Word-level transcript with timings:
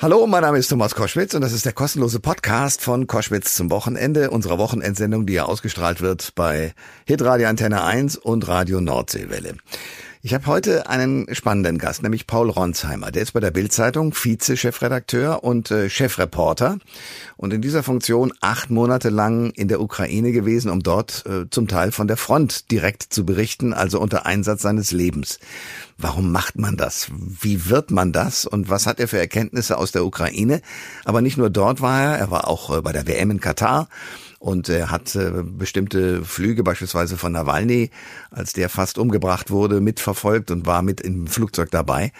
Hallo, 0.00 0.28
mein 0.28 0.42
Name 0.42 0.58
ist 0.58 0.68
Thomas 0.68 0.94
Koschwitz 0.94 1.34
und 1.34 1.40
das 1.40 1.52
ist 1.52 1.64
der 1.64 1.72
kostenlose 1.72 2.20
Podcast 2.20 2.82
von 2.82 3.08
Koschwitz 3.08 3.56
zum 3.56 3.68
Wochenende, 3.72 4.30
unserer 4.30 4.56
Wochenendsendung, 4.56 5.26
die 5.26 5.32
ja 5.32 5.46
ausgestrahlt 5.46 6.00
wird 6.00 6.36
bei 6.36 6.72
Hitradio 7.04 7.48
Antenne 7.48 7.82
1 7.82 8.16
und 8.16 8.46
Radio 8.46 8.80
Nordseewelle. 8.80 9.56
Ich 10.20 10.34
habe 10.34 10.46
heute 10.46 10.88
einen 10.88 11.32
spannenden 11.32 11.78
Gast, 11.78 12.02
nämlich 12.02 12.26
Paul 12.26 12.50
Ronsheimer. 12.50 13.12
Der 13.12 13.22
ist 13.22 13.34
bei 13.34 13.40
der 13.40 13.52
Bild-Zeitung 13.52 14.14
Vize-Chefredakteur 14.14 15.44
und 15.44 15.70
äh, 15.70 15.88
Chefreporter 15.88 16.78
und 17.36 17.52
in 17.52 17.62
dieser 17.62 17.84
Funktion 17.84 18.32
acht 18.40 18.68
Monate 18.68 19.10
lang 19.10 19.50
in 19.50 19.68
der 19.68 19.80
Ukraine 19.80 20.32
gewesen, 20.32 20.72
um 20.72 20.82
dort 20.82 21.24
äh, 21.26 21.48
zum 21.50 21.68
Teil 21.68 21.92
von 21.92 22.08
der 22.08 22.16
Front 22.16 22.72
direkt 22.72 23.04
zu 23.04 23.24
berichten, 23.24 23.72
also 23.72 24.00
unter 24.00 24.26
Einsatz 24.26 24.62
seines 24.62 24.90
Lebens. 24.90 25.38
Warum 25.98 26.32
macht 26.32 26.58
man 26.58 26.76
das? 26.76 27.12
Wie 27.12 27.68
wird 27.68 27.92
man 27.92 28.12
das? 28.12 28.44
Und 28.44 28.68
was 28.68 28.88
hat 28.88 28.98
er 28.98 29.06
für 29.06 29.18
Erkenntnisse 29.18 29.78
aus 29.78 29.92
der 29.92 30.04
Ukraine? 30.04 30.62
Aber 31.04 31.20
nicht 31.20 31.36
nur 31.36 31.48
dort 31.48 31.80
war 31.80 32.02
er, 32.02 32.18
er 32.18 32.30
war 32.32 32.48
auch 32.48 32.76
äh, 32.76 32.82
bei 32.82 32.90
der 32.90 33.06
WM 33.06 33.30
in 33.30 33.40
Katar 33.40 33.88
und 34.38 34.68
er 34.68 34.90
hat 34.90 35.14
äh, 35.16 35.42
bestimmte 35.42 36.24
Flüge, 36.24 36.62
beispielsweise 36.62 37.16
von 37.16 37.32
Nawalny, 37.32 37.90
als 38.30 38.52
der 38.52 38.68
fast 38.68 38.98
umgebracht 38.98 39.50
wurde, 39.50 39.80
mitverfolgt 39.80 40.50
und 40.50 40.66
war 40.66 40.82
mit 40.82 41.00
im 41.00 41.26
Flugzeug 41.26 41.70
dabei. 41.70 42.12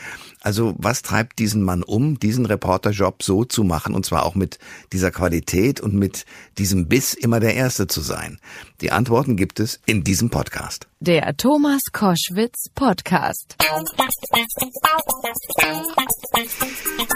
Also 0.49 0.75
was 0.79 1.03
treibt 1.03 1.41
diesen 1.41 1.63
Mann 1.63 1.83
um, 1.83 2.19
diesen 2.19 2.47
Reporterjob 2.47 3.23
so 3.23 3.45
zu 3.45 3.65
machen 3.65 3.95
und 3.95 4.07
zwar 4.07 4.25
auch 4.25 4.35
mit 4.35 4.59
dieser 4.95 5.11
Qualität 5.11 5.79
und 5.79 5.93
mit 5.93 6.25
diesem 6.57 6.89
Biss 6.89 7.13
immer 7.13 7.39
der 7.39 7.53
Erste 7.53 7.87
zu 7.87 8.01
sein? 8.01 8.39
Die 8.81 8.91
Antworten 8.91 9.37
gibt 9.37 9.61
es 9.61 9.79
in 9.85 10.05
diesem 10.05 10.31
Podcast. 10.31 10.89
Der 11.01 11.37
Thomas 11.37 11.83
Koschwitz 11.93 12.71
Podcast. 12.75 13.57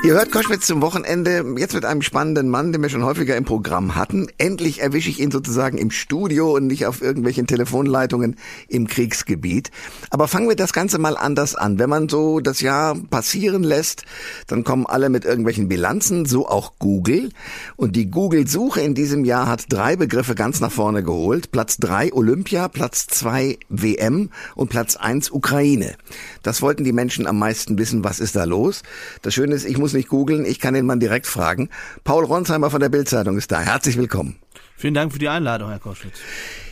Ihr 0.05 0.12
hört 0.12 0.31
Koschwitz 0.31 0.69
zum 0.69 0.81
Wochenende 0.83 1.45
jetzt 1.59 1.75
mit 1.75 1.85
einem 1.85 2.03
spannenden 2.03 2.49
Mann, 2.49 2.73
den 2.73 2.81
wir 2.81 2.91
schon 2.91 3.05
häufiger 3.05 3.37
im 3.37 3.45
Programm 3.45 3.97
hatten. 3.97 4.28
Endlich 4.39 4.81
erwische 4.81 5.11
ich 5.11 5.19
ihn 5.19 5.33
sozusagen 5.33 5.78
im 5.78 5.91
Studio 5.91 6.55
und 6.55 6.69
nicht 6.69 6.87
auf 6.87 7.03
irgendwelchen 7.03 7.49
Telefonleitungen 7.49 8.37
im 8.69 8.87
Kriegsgebiet. 8.87 9.73
Aber 10.11 10.28
fangen 10.28 10.49
wir 10.49 10.55
das 10.55 10.73
Ganze 10.73 10.99
mal 10.99 11.17
anders 11.17 11.56
an. 11.56 11.81
Wenn 11.81 11.91
man 11.91 12.09
so 12.09 12.39
das 12.39 12.61
Jahr 12.61 12.97
passieren 13.23 13.62
lässt, 13.62 14.03
dann 14.48 14.65
kommen 14.65 14.84
alle 14.84 15.09
mit 15.09 15.25
irgendwelchen 15.25 15.69
Bilanzen, 15.69 16.27
so 16.27 16.48
auch 16.48 16.73
Google. 16.81 17.31
Und 17.77 17.95
die 17.95 18.11
Google-Suche 18.11 18.81
in 18.81 18.97
diesem 18.97 19.25
Jahr 19.25 19.47
hat 19.47 19.67
drei 19.69 19.95
Begriffe 19.95 20.34
ganz 20.34 20.59
nach 20.59 20.73
vorne 20.73 21.05
geholt. 21.05 21.53
Platz 21.53 21.77
drei 21.77 22.12
Olympia, 22.12 22.67
Platz 22.67 23.06
zwei 23.06 23.61
WM 23.69 24.31
und 24.56 24.70
Platz 24.70 24.97
eins 24.97 25.31
Ukraine. 25.31 25.95
Das 26.43 26.62
wollten 26.62 26.83
die 26.83 26.93
Menschen 26.93 27.28
am 27.28 27.39
meisten 27.39 27.78
wissen, 27.78 28.03
was 28.03 28.19
ist 28.19 28.34
da 28.34 28.43
los. 28.43 28.83
Das 29.23 29.34
Schöne 29.34 29.55
ist, 29.55 29.67
ich 29.67 29.78
muss 29.78 29.93
nicht 29.93 30.09
googeln, 30.09 30.45
ich 30.45 30.59
kann 30.59 30.75
den 30.75 30.84
Mann 30.87 30.98
direkt 30.98 31.28
fragen. 31.28 31.69
Paul 32.03 32.25
Ronsheimer 32.25 32.70
von 32.70 32.81
der 32.81 32.89
Bildzeitung 32.89 33.39
ist 33.39 33.53
da. 33.53 33.61
Herzlich 33.61 33.97
willkommen. 33.97 34.34
Vielen 34.77 34.95
Dank 34.95 35.12
für 35.12 35.20
die 35.20 35.28
Einladung, 35.28 35.69
Herr 35.70 35.78
Koschwitz. 35.78 36.19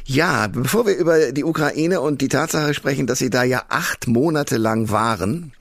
Ja, 0.05 0.49
bevor 0.49 0.85
wir 0.85 0.97
über 0.97 1.31
die 1.31 1.45
Ukraine 1.45 2.01
und 2.01 2.21
die 2.21 2.27
Tatsache 2.27 2.75
sprechen, 2.75 3.07
dass 3.07 3.21
Sie 3.21 3.31
da 3.31 3.45
ja 3.45 3.67
acht 3.69 4.09
Monate 4.09 4.57
lang 4.57 4.91
waren, 4.91 5.53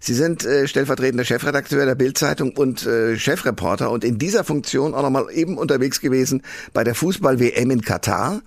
Sie 0.00 0.14
sind 0.14 0.44
äh, 0.44 0.68
stellvertretender 0.68 1.24
Chefredakteur 1.24 1.84
der 1.86 1.94
Bildzeitung 1.94 2.52
und 2.52 2.86
äh, 2.86 3.16
Chefreporter 3.16 3.90
und 3.90 4.04
in 4.04 4.18
dieser 4.18 4.44
Funktion 4.44 4.94
auch 4.94 5.02
nochmal 5.02 5.26
eben 5.32 5.58
unterwegs 5.58 6.00
gewesen 6.00 6.42
bei 6.72 6.84
der 6.84 6.94
Fußball-WM 6.94 7.70
in 7.70 7.82
Katar. 7.82 8.42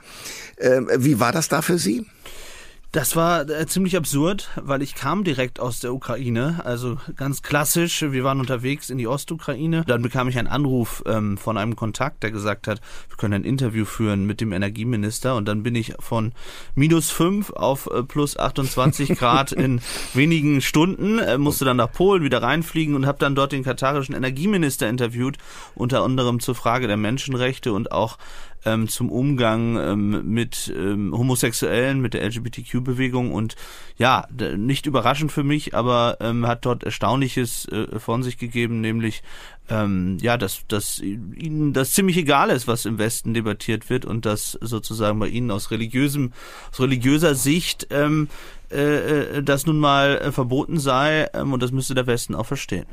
Äh, 0.58 0.82
wie 0.98 1.20
war 1.20 1.32
das 1.32 1.50
da 1.50 1.62
für 1.62 1.78
Sie? 1.78 2.06
Das 2.92 3.16
war 3.16 3.50
äh, 3.50 3.66
ziemlich 3.68 3.96
absurd, 3.96 4.50
weil 4.58 4.82
ich 4.82 4.96
kam 4.96 5.24
direkt 5.24 5.62
aus 5.62 5.80
der 5.80 5.94
Ukraine, 5.94 6.60
also 6.66 6.98
ganz 7.16 7.42
klassisch. 7.42 8.02
Wir 8.02 8.26
waren 8.26 8.42
unterwegs 8.42 8.90
in 8.90 8.98
die 8.98 9.08
Ostukraine. 9.08 9.86
Dann 9.88 10.02
bekam 10.02 10.28
ich 10.28 10.38
einen 10.38 10.50
Anruf 10.50 11.02
ähm, 11.06 11.38
von 11.38 11.58
einem 11.58 11.78
Kontakt, 11.78 12.22
der 12.22 12.32
gesagt 12.32 12.68
hat, 12.68 12.82
wir 13.08 13.16
können 13.16 13.36
ein 13.36 13.44
Interview 13.46 13.86
führen 13.86 14.26
mit 14.26 14.42
dem 14.42 14.52
Energieminister. 14.52 15.38
Und 15.38 15.48
dann 15.48 15.64
bin 15.64 15.74
ich 15.74 15.94
von 16.00 16.34
minus 16.76 17.12
fünf 17.12 17.52
auf 17.52 17.88
äh, 17.88 18.04
plus 18.04 18.36
28 18.36 19.10
Grad 19.18 19.54
in 19.54 19.80
wenigen 20.14 20.60
Stunden, 20.60 21.20
äh, 21.20 21.38
musste 21.38 21.64
dann 21.64 21.78
nach 21.78 21.94
Polen 21.94 22.24
wieder 22.24 22.44
reinfliegen 22.44 22.96
und 22.96 23.06
habe 23.06 23.20
dann 23.20 23.36
dort 23.36 23.54
den 23.54 23.64
katarischen 23.64 24.16
Energieminister 24.16 24.90
interviewt, 24.90 25.38
unter 25.76 26.04
anderem 26.04 26.42
zur 26.42 26.56
Frage 26.56 26.88
der 26.88 26.98
Menschenrechte 26.98 27.72
und 27.72 27.94
auch 27.94 28.18
ähm, 28.66 28.88
zum 28.88 29.10
Umgang 29.10 29.78
ähm, 29.78 30.34
mit 30.34 30.74
ähm, 30.76 31.14
Homosexuellen, 31.18 32.02
mit 32.02 32.14
der 32.14 32.24
LGBTQ-Bewegung 32.24 33.34
und 33.34 33.56
ja, 33.98 34.28
nicht 34.58 34.86
überraschend 34.86 35.32
für 35.32 35.44
mich, 35.44 35.76
aber 35.76 36.18
ähm, 36.22 36.48
hat 36.48 36.66
dort 36.66 36.84
Erstaunliches 36.84 37.68
äh, 37.68 38.00
von 38.00 38.24
sich 38.24 38.38
gegeben, 38.38 38.82
nämlich 38.82 39.24
ähm, 39.70 40.18
ja, 40.22 40.38
dass, 40.38 40.66
dass 40.68 41.00
ihnen 41.00 41.74
das 41.74 41.94
ziemlich 41.94 42.18
egal 42.18 42.50
ist, 42.50 42.68
was 42.68 42.86
im 42.86 42.98
Westen 42.98 43.34
debattiert 43.34 43.90
wird 43.90 44.06
und 44.06 44.26
dass 44.26 44.58
sozusagen 44.62 45.20
bei 45.20 45.28
ihnen 45.28 45.50
aus 45.50 45.72
religiösem, 45.72 46.34
aus 46.72 46.82
religiöser 46.82 47.36
Sicht 47.36 47.88
ähm, 47.90 48.28
äh, 48.72 49.38
äh, 49.38 49.44
das 49.44 49.66
nun 49.66 49.80
mal 49.80 50.18
äh, 50.18 50.32
verboten 50.32 50.80
sei 50.80 51.28
ähm, 51.34 51.54
und 51.54 51.62
das 51.62 51.72
müsste 51.72 51.94
der 51.94 52.08
Westen 52.08 52.36
auch 52.36 52.46
verstehen. 52.46 52.86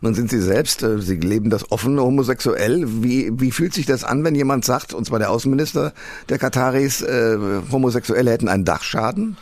Nun 0.00 0.14
sind 0.14 0.30
Sie 0.30 0.40
selbst, 0.40 0.82
äh, 0.82 1.00
Sie 1.00 1.16
leben 1.16 1.50
das 1.50 1.70
offene 1.70 2.02
homosexuell. 2.02 2.84
Wie, 3.02 3.30
wie 3.40 3.50
fühlt 3.50 3.74
sich 3.74 3.86
das 3.86 4.04
an, 4.04 4.24
wenn 4.24 4.34
jemand 4.34 4.64
sagt, 4.64 4.94
und 4.94 5.06
zwar 5.06 5.18
der 5.18 5.30
Außenminister 5.30 5.92
der 6.28 6.38
Kataris, 6.38 7.02
äh, 7.02 7.38
Homosexuelle 7.70 8.30
hätten 8.30 8.48
einen 8.48 8.64
Dachschaden? 8.64 9.36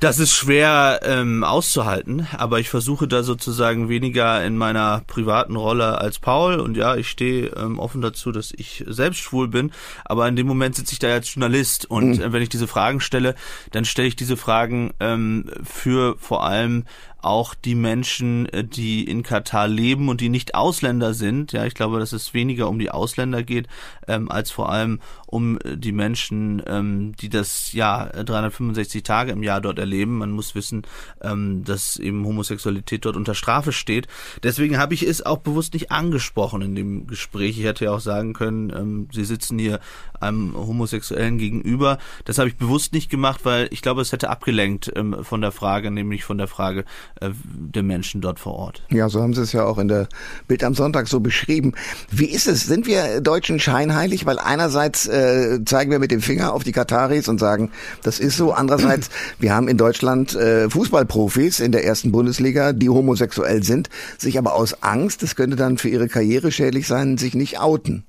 Das 0.00 0.18
ist 0.18 0.32
schwer 0.32 1.00
ähm, 1.02 1.44
auszuhalten, 1.44 2.26
aber 2.32 2.58
ich 2.58 2.70
versuche 2.70 3.06
da 3.06 3.22
sozusagen 3.22 3.90
weniger 3.90 4.42
in 4.42 4.56
meiner 4.56 5.02
privaten 5.06 5.56
Rolle 5.56 6.00
als 6.00 6.18
Paul. 6.18 6.58
Und 6.58 6.74
ja, 6.78 6.96
ich 6.96 7.10
stehe 7.10 7.48
ähm, 7.48 7.78
offen 7.78 8.00
dazu, 8.00 8.32
dass 8.32 8.50
ich 8.50 8.82
selbst 8.88 9.20
schwul 9.20 9.48
bin, 9.48 9.72
aber 10.06 10.26
in 10.26 10.36
dem 10.36 10.46
Moment 10.46 10.74
sitze 10.74 10.94
ich 10.94 11.00
da 11.00 11.08
als 11.08 11.34
Journalist. 11.34 11.84
Und 11.84 12.12
mhm. 12.16 12.22
äh, 12.22 12.32
wenn 12.32 12.40
ich 12.40 12.48
diese 12.48 12.66
Fragen 12.66 13.00
stelle, 13.00 13.34
dann 13.72 13.84
stelle 13.84 14.08
ich 14.08 14.16
diese 14.16 14.38
Fragen 14.38 14.94
ähm, 15.00 15.50
für 15.64 16.16
vor 16.18 16.44
allem 16.46 16.84
auch 17.22 17.54
die 17.54 17.74
Menschen, 17.74 18.46
äh, 18.46 18.64
die 18.64 19.04
in 19.04 19.22
Katar 19.22 19.68
leben 19.68 20.08
und 20.08 20.20
die 20.20 20.28
nicht 20.28 20.54
Ausländer 20.54 21.14
sind. 21.14 21.52
Ja, 21.52 21.64
ich 21.66 21.74
glaube, 21.74 21.98
dass 21.98 22.12
es 22.12 22.34
weniger 22.34 22.68
um 22.68 22.78
die 22.78 22.90
Ausländer 22.90 23.42
geht, 23.42 23.68
ähm, 24.08 24.30
als 24.30 24.50
vor 24.50 24.70
allem 24.70 25.00
um 25.26 25.58
äh, 25.58 25.76
die 25.76 25.92
Menschen, 25.92 26.62
ähm, 26.66 27.14
die 27.20 27.28
das 27.28 27.72
ja 27.72 28.06
365 28.06 29.02
Tage 29.02 29.32
im 29.32 29.42
Jahr 29.42 29.60
dort 29.60 29.78
erleben. 29.78 30.18
Man 30.18 30.30
muss 30.30 30.54
wissen, 30.54 30.82
ähm, 31.20 31.64
dass 31.64 31.96
eben 31.96 32.26
Homosexualität 32.26 33.04
dort 33.04 33.16
unter 33.16 33.34
Strafe 33.34 33.72
steht. 33.72 34.08
Deswegen 34.42 34.78
habe 34.78 34.94
ich 34.94 35.02
es 35.02 35.24
auch 35.24 35.38
bewusst 35.38 35.74
nicht 35.74 35.90
angesprochen 35.90 36.62
in 36.62 36.74
dem 36.74 37.06
Gespräch. 37.06 37.58
Ich 37.58 37.64
hätte 37.64 37.86
ja 37.86 37.92
auch 37.92 38.00
sagen 38.00 38.32
können, 38.32 38.70
ähm, 38.70 39.08
Sie 39.12 39.24
sitzen 39.24 39.58
hier 39.58 39.80
einem 40.20 40.54
Homosexuellen 40.54 41.38
gegenüber. 41.38 41.98
Das 42.24 42.38
habe 42.38 42.48
ich 42.48 42.56
bewusst 42.56 42.92
nicht 42.92 43.10
gemacht, 43.10 43.40
weil 43.44 43.68
ich 43.70 43.82
glaube, 43.82 44.02
es 44.02 44.12
hätte 44.12 44.30
abgelenkt 44.30 44.92
ähm, 44.94 45.24
von 45.24 45.40
der 45.40 45.52
Frage, 45.52 45.90
nämlich 45.90 46.24
von 46.24 46.38
der 46.38 46.48
Frage, 46.48 46.84
äh, 47.20 47.30
der 47.44 47.82
Menschen 47.82 48.20
dort 48.20 48.38
vor 48.38 48.54
Ort. 48.54 48.82
Ja, 48.90 49.08
so 49.08 49.22
haben 49.22 49.34
Sie 49.34 49.42
es 49.42 49.52
ja 49.52 49.64
auch 49.64 49.78
in 49.78 49.88
der 49.88 50.08
Bild 50.48 50.64
am 50.64 50.74
Sonntag 50.74 51.08
so 51.08 51.20
beschrieben. 51.20 51.72
Wie 52.10 52.26
ist 52.26 52.46
es? 52.46 52.66
Sind 52.66 52.86
wir 52.86 53.20
Deutschen 53.20 53.60
scheinheilig? 53.60 54.26
Weil 54.26 54.38
einerseits 54.38 55.06
äh, 55.06 55.64
zeigen 55.64 55.90
wir 55.90 55.98
mit 55.98 56.10
dem 56.10 56.20
Finger 56.20 56.52
auf 56.52 56.64
die 56.64 56.72
Kataris 56.72 57.28
und 57.28 57.38
sagen, 57.38 57.70
das 58.02 58.18
ist 58.18 58.36
so. 58.36 58.52
Andererseits, 58.52 59.10
wir 59.38 59.54
haben 59.54 59.68
in 59.68 59.76
Deutschland 59.76 60.34
äh, 60.34 60.68
Fußballprofis 60.70 61.60
in 61.60 61.72
der 61.72 61.84
ersten 61.84 62.12
Bundesliga, 62.12 62.72
die 62.72 62.88
homosexuell 62.88 63.62
sind, 63.62 63.90
sich 64.18 64.38
aber 64.38 64.54
aus 64.54 64.82
Angst, 64.82 65.22
das 65.22 65.36
könnte 65.36 65.56
dann 65.56 65.78
für 65.78 65.88
ihre 65.88 66.08
Karriere 66.08 66.52
schädlich 66.52 66.86
sein, 66.86 67.18
sich 67.18 67.34
nicht 67.34 67.60
outen. 67.60 68.04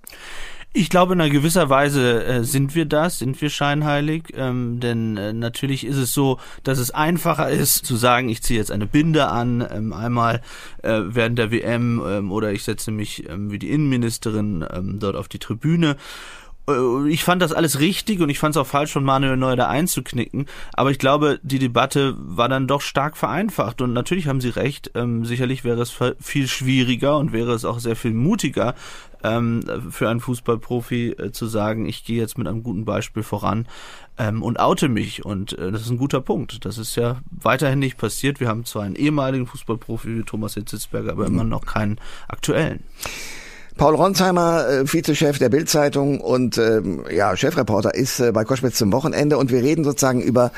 Ich 0.74 0.90
glaube, 0.90 1.14
in 1.14 1.20
einer 1.20 1.30
gewisser 1.30 1.70
Weise 1.70 2.24
äh, 2.24 2.44
sind 2.46 2.76
wir 2.76 2.86
das, 2.86 3.20
sind 3.20 3.42
wir 3.42 3.50
scheinheilig, 3.50 4.32
ähm, 4.36 4.80
denn 4.80 5.18
äh, 5.18 5.34
natürlich 5.34 5.86
ist 5.86 5.98
es 5.98 6.14
so, 6.14 6.40
dass 6.64 6.80
es 6.80 6.92
einfacher 6.92 7.50
ist 7.50 7.86
zu 7.86 7.98
sagen, 7.98 8.30
ich 8.30 8.42
ziehe 8.42 8.58
jetzt 8.58 8.72
eine 8.72 8.88
Binde 8.88 9.28
an, 9.28 9.68
ähm, 9.70 9.92
einmal 9.92 10.42
äh, 10.82 11.02
während 11.04 11.38
der 11.38 11.52
WM 11.52 12.02
ähm, 12.08 12.32
oder 12.32 12.54
ich 12.54 12.64
setze 12.64 12.92
mich 12.92 13.30
ähm, 13.30 13.52
wie 13.52 13.60
die 13.60 13.70
Innenministerin 13.70 14.66
ähm, 14.72 15.00
dort 15.00 15.18
auf 15.18 15.28
die 15.28 15.40
Tribüne 15.40 15.98
ich 17.08 17.24
fand 17.24 17.42
das 17.42 17.54
alles 17.54 17.80
richtig 17.80 18.20
und 18.20 18.30
ich 18.30 18.40
fand 18.40 18.56
es 18.56 18.62
auch 18.62 18.68
falsch, 18.68 18.92
von 18.92 19.04
Manuel 19.04 19.38
Neuer 19.38 19.56
da 19.56 19.68
einzuknicken. 19.68 20.46
Aber 20.74 20.92
ich 20.92 21.00
glaube, 21.00 21.40
die 21.44 21.60
Debatte 21.60 22.16
war 22.18 22.50
dann 22.50 22.68
doch 22.68 22.82
stark 22.82 23.18
vereinfacht. 23.18 23.82
Und 23.82 23.94
natürlich 23.94 24.28
haben 24.28 24.42
Sie 24.42 24.50
recht. 24.50 24.92
Ähm, 24.96 25.26
sicherlich 25.26 25.64
wäre 25.64 25.82
es 25.82 25.94
viel 26.20 26.48
schwieriger 26.48 27.18
und 27.18 27.34
wäre 27.34 27.54
es 27.54 27.66
auch 27.66 27.80
sehr 27.80 27.96
viel 27.96 28.14
mutiger 28.14 28.76
ähm, 29.24 29.64
für 29.90 30.10
einen 30.10 30.20
Fußballprofi 30.20 31.12
äh, 31.12 31.32
zu 31.32 31.46
sagen, 31.46 31.86
ich 31.86 32.04
gehe 32.04 32.20
jetzt 32.20 32.38
mit 32.38 32.48
einem 32.48 32.64
guten 32.64 32.86
Beispiel 32.86 33.24
voran 33.24 33.68
ähm, 34.18 34.44
und 34.44 34.60
oute 34.60 34.90
mich. 34.90 35.26
Und 35.26 35.58
äh, 35.58 35.72
das 35.72 35.82
ist 35.82 35.90
ein 35.90 35.98
guter 35.98 36.22
Punkt. 36.22 36.66
Das 36.66 36.78
ist 36.78 36.96
ja 36.96 37.22
weiterhin 37.32 37.80
nicht 37.80 37.98
passiert. 37.98 38.40
Wir 38.40 38.48
haben 38.48 38.66
zwar 38.66 38.84
einen 38.84 38.96
ehemaligen 38.96 39.48
Fußballprofi 39.48 40.18
wie 40.18 40.24
Thomas 40.24 40.56
Hitzelsberger, 40.56 41.12
aber 41.12 41.26
immer 41.26 41.44
noch 41.44 41.66
keinen 41.66 42.00
aktuellen. 42.28 42.84
Paul 43.82 43.96
Ronsheimer, 43.96 44.70
äh, 44.70 44.86
Vizechef 44.86 45.40
der 45.40 45.50
Bildzeitung 45.50 46.22
und 46.22 46.60
ähm, 46.60 47.04
ja, 47.10 47.36
Chefreporter 47.36 47.96
ist 47.96 48.20
äh, 48.20 48.32
bei 48.32 48.44
Koschwitz 48.44 48.76
zum 48.76 48.92
Wochenende. 48.92 49.40
Und 49.40 49.50
wir 49.50 49.64
reden 49.64 49.84
sozusagen 49.84 50.22
über 50.22 50.52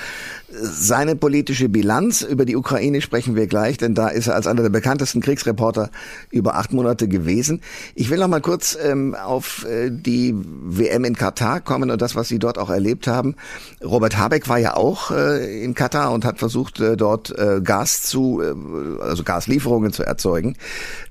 seine 0.61 1.15
politische 1.15 1.69
Bilanz. 1.69 2.21
Über 2.21 2.45
die 2.45 2.55
Ukraine 2.55 3.01
sprechen 3.01 3.35
wir 3.35 3.47
gleich, 3.47 3.77
denn 3.77 3.95
da 3.95 4.07
ist 4.07 4.27
er 4.27 4.35
als 4.35 4.47
einer 4.47 4.61
der 4.61 4.69
bekanntesten 4.69 5.21
Kriegsreporter 5.21 5.89
über 6.31 6.55
acht 6.55 6.73
Monate 6.73 7.07
gewesen. 7.07 7.61
Ich 7.95 8.09
will 8.09 8.19
noch 8.19 8.27
mal 8.27 8.41
kurz 8.41 8.77
ähm, 8.81 9.15
auf 9.15 9.65
äh, 9.65 9.89
die 9.91 10.33
WM 10.35 11.05
in 11.05 11.15
Katar 11.15 11.61
kommen 11.61 11.91
und 11.91 12.01
das, 12.01 12.15
was 12.15 12.27
Sie 12.27 12.39
dort 12.39 12.57
auch 12.57 12.69
erlebt 12.69 13.07
haben. 13.07 13.35
Robert 13.83 14.17
Habeck 14.17 14.47
war 14.47 14.59
ja 14.59 14.75
auch 14.75 15.11
äh, 15.11 15.63
in 15.63 15.73
Katar 15.73 16.11
und 16.11 16.25
hat 16.25 16.39
versucht, 16.39 16.79
äh, 16.79 16.95
dort 16.97 17.37
äh, 17.37 17.61
Gas 17.63 18.03
zu, 18.03 18.41
äh, 18.41 19.01
also 19.01 19.23
Gaslieferungen 19.23 19.93
zu 19.93 20.03
erzeugen. 20.03 20.55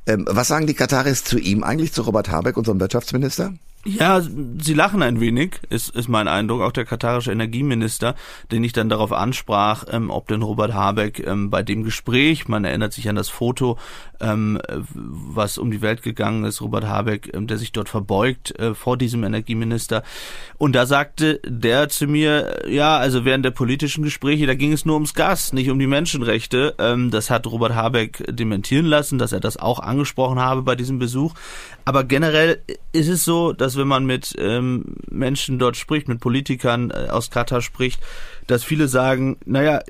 Ähm, 0.06 0.24
was 0.28 0.48
sagen 0.48 0.66
die 0.66 0.74
Kataris 0.74 1.24
zu 1.24 1.38
ihm 1.38 1.62
eigentlich, 1.62 1.92
zu 1.92 2.02
Robert 2.02 2.30
Habeck, 2.30 2.56
unserem 2.56 2.80
Wirtschaftsminister? 2.80 3.52
Ja, 3.84 4.20
sie 4.20 4.74
lachen 4.74 5.02
ein 5.02 5.18
wenig, 5.18 5.60
ist, 5.68 5.88
ist 5.96 6.08
mein 6.08 6.28
Eindruck. 6.28 6.60
Auch 6.60 6.70
der 6.70 6.84
katarische 6.84 7.32
Energieminister, 7.32 8.14
den 8.52 8.62
ich 8.62 8.72
dann 8.72 8.88
darauf 8.88 9.12
ansprach, 9.12 9.84
ähm, 9.90 10.10
ob 10.10 10.28
denn 10.28 10.42
Robert 10.42 10.72
Habeck 10.72 11.26
ähm, 11.26 11.50
bei 11.50 11.64
dem 11.64 11.82
Gespräch, 11.82 12.46
man 12.46 12.64
erinnert 12.64 12.92
sich 12.92 13.08
an 13.08 13.16
das 13.16 13.28
Foto, 13.28 13.78
ähm, 14.20 14.60
was 14.68 15.58
um 15.58 15.72
die 15.72 15.82
Welt 15.82 16.02
gegangen 16.02 16.44
ist, 16.44 16.60
Robert 16.60 16.84
Habeck, 16.84 17.32
ähm, 17.34 17.48
der 17.48 17.58
sich 17.58 17.72
dort 17.72 17.88
verbeugt 17.88 18.56
äh, 18.60 18.74
vor 18.74 18.96
diesem 18.96 19.24
Energieminister. 19.24 20.04
Und 20.58 20.74
da 20.76 20.86
sagte 20.86 21.40
der 21.44 21.88
zu 21.88 22.06
mir, 22.06 22.62
ja, 22.68 22.98
also 22.98 23.24
während 23.24 23.44
der 23.44 23.50
politischen 23.50 24.04
Gespräche, 24.04 24.46
da 24.46 24.54
ging 24.54 24.72
es 24.72 24.84
nur 24.84 24.94
ums 24.94 25.14
Gas, 25.14 25.52
nicht 25.52 25.70
um 25.70 25.80
die 25.80 25.88
Menschenrechte. 25.88 26.76
Ähm, 26.78 27.10
das 27.10 27.30
hat 27.30 27.48
Robert 27.48 27.74
Habeck 27.74 28.22
dementieren 28.28 28.86
lassen, 28.86 29.18
dass 29.18 29.32
er 29.32 29.40
das 29.40 29.56
auch 29.56 29.80
angesprochen 29.80 30.38
habe 30.38 30.62
bei 30.62 30.76
diesem 30.76 31.00
Besuch. 31.00 31.34
Aber 31.84 32.04
generell 32.04 32.62
ist 32.92 33.08
es 33.08 33.24
so, 33.24 33.52
dass 33.52 33.76
wenn 33.76 33.88
man 33.88 34.04
mit 34.04 34.34
ähm, 34.38 34.96
Menschen 35.10 35.58
dort 35.58 35.76
spricht, 35.76 36.08
mit 36.08 36.20
Politikern 36.20 36.90
äh, 36.90 37.08
aus 37.10 37.30
Katar 37.30 37.60
spricht, 37.60 38.00
dass 38.46 38.64
viele 38.64 38.88
sagen, 38.88 39.36
naja, 39.44 39.80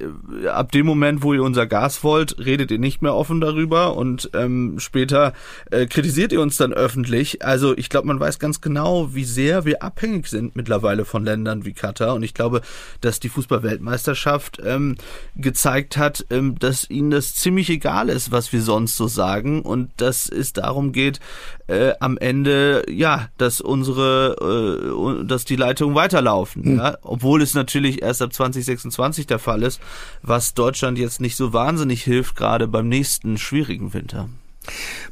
ab 0.48 0.72
dem 0.72 0.86
Moment, 0.86 1.22
wo 1.22 1.32
ihr 1.32 1.42
unser 1.42 1.66
Gas 1.66 2.02
wollt, 2.04 2.38
redet 2.38 2.70
ihr 2.70 2.78
nicht 2.78 3.02
mehr 3.02 3.14
offen 3.14 3.40
darüber 3.40 3.96
und 3.96 4.30
ähm, 4.34 4.78
später 4.78 5.32
äh, 5.70 5.86
kritisiert 5.86 6.32
ihr 6.32 6.40
uns 6.40 6.56
dann 6.56 6.72
öffentlich. 6.72 7.44
Also 7.44 7.76
ich 7.76 7.88
glaube, 7.88 8.06
man 8.06 8.20
weiß 8.20 8.38
ganz 8.38 8.60
genau, 8.60 9.14
wie 9.14 9.24
sehr 9.24 9.64
wir 9.64 9.82
abhängig 9.82 10.26
sind 10.28 10.56
mittlerweile 10.56 11.04
von 11.04 11.24
Ländern 11.24 11.64
wie 11.64 11.72
Katar 11.72 12.14
und 12.14 12.22
ich 12.22 12.34
glaube, 12.34 12.62
dass 13.00 13.20
die 13.20 13.28
Fußballweltmeisterschaft 13.28 14.60
ähm, 14.64 14.96
gezeigt 15.36 15.96
hat, 15.96 16.26
ähm, 16.30 16.58
dass 16.58 16.88
ihnen 16.88 17.10
das 17.10 17.34
ziemlich 17.34 17.70
egal 17.70 18.08
ist, 18.08 18.32
was 18.32 18.52
wir 18.52 18.62
sonst 18.62 18.96
so 18.96 19.06
sagen 19.06 19.62
und 19.62 19.90
dass 19.96 20.28
es 20.28 20.52
darum 20.52 20.92
geht, 20.92 21.20
äh, 21.68 21.94
am 22.00 22.18
Ende, 22.18 22.84
ja, 22.90 23.28
dass 23.38 23.60
unsere, 23.60 25.22
äh, 25.22 25.24
dass 25.24 25.44
die 25.44 25.56
Leitungen 25.56 25.94
weiterlaufen, 25.94 26.62
mhm. 26.64 26.78
ja, 26.78 26.98
obwohl 27.02 27.42
es 27.42 27.54
natürlich 27.54 28.02
erst 28.02 28.20
ab 28.22 28.34
2026 28.50 29.26
der 29.26 29.38
Fall 29.38 29.62
ist, 29.62 29.80
was 30.22 30.54
Deutschland 30.54 30.98
jetzt 30.98 31.20
nicht 31.20 31.36
so 31.36 31.52
wahnsinnig 31.52 32.02
hilft, 32.02 32.36
gerade 32.36 32.66
beim 32.66 32.88
nächsten 32.88 33.38
schwierigen 33.38 33.94
Winter. 33.94 34.28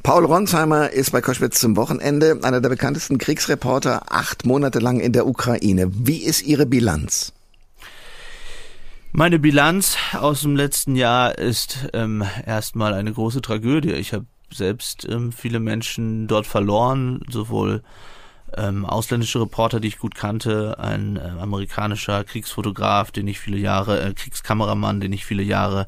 Paul 0.03 0.25
Ronsheimer 0.25 0.91
ist 0.91 1.11
bei 1.11 1.21
Koschwitz 1.21 1.61
zum 1.61 1.77
Wochenende 1.77 2.39
einer 2.43 2.61
der 2.61 2.69
bekanntesten 2.69 3.19
Kriegsreporter, 3.19 4.13
acht 4.13 4.47
Monate 4.47 4.79
lang 4.79 5.01
in 5.01 5.13
der 5.13 5.27
Ukraine. 5.27 5.91
Wie 5.93 6.23
ist 6.23 6.43
Ihre 6.43 6.67
Bilanz? 6.67 7.33
Meine 9.13 9.39
Bilanz 9.41 9.97
aus 10.13 10.43
dem 10.43 10.55
letzten 10.55 10.95
Jahr 10.95 11.37
ist 11.37 11.89
ähm, 11.95 12.25
erstmal 12.47 12.95
eine 12.95 13.13
große 13.13 13.43
Tragödie. 13.43 13.93
Ich 13.93 14.13
habe 14.13 14.27
selbst 14.53 15.07
ähm, 15.09 15.33
viele 15.33 15.59
Menschen 15.59 16.29
dort 16.29 16.47
verloren, 16.47 17.21
sowohl 17.29 17.83
ähm, 18.57 18.85
ausländische 18.85 19.41
Reporter, 19.41 19.81
die 19.81 19.89
ich 19.89 19.99
gut 19.99 20.15
kannte, 20.15 20.79
ein 20.79 21.17
äh, 21.17 21.21
amerikanischer 21.21 22.25
Kriegsfotograf, 22.25 23.11
den 23.11 23.29
ich 23.29 23.41
viele 23.41 23.59
Jahre, 23.59 24.01
äh, 24.01 24.15
Kriegskameramann, 24.15 25.01
den 25.01 25.13
ich 25.13 25.25
viele 25.25 25.43
Jahre 25.43 25.87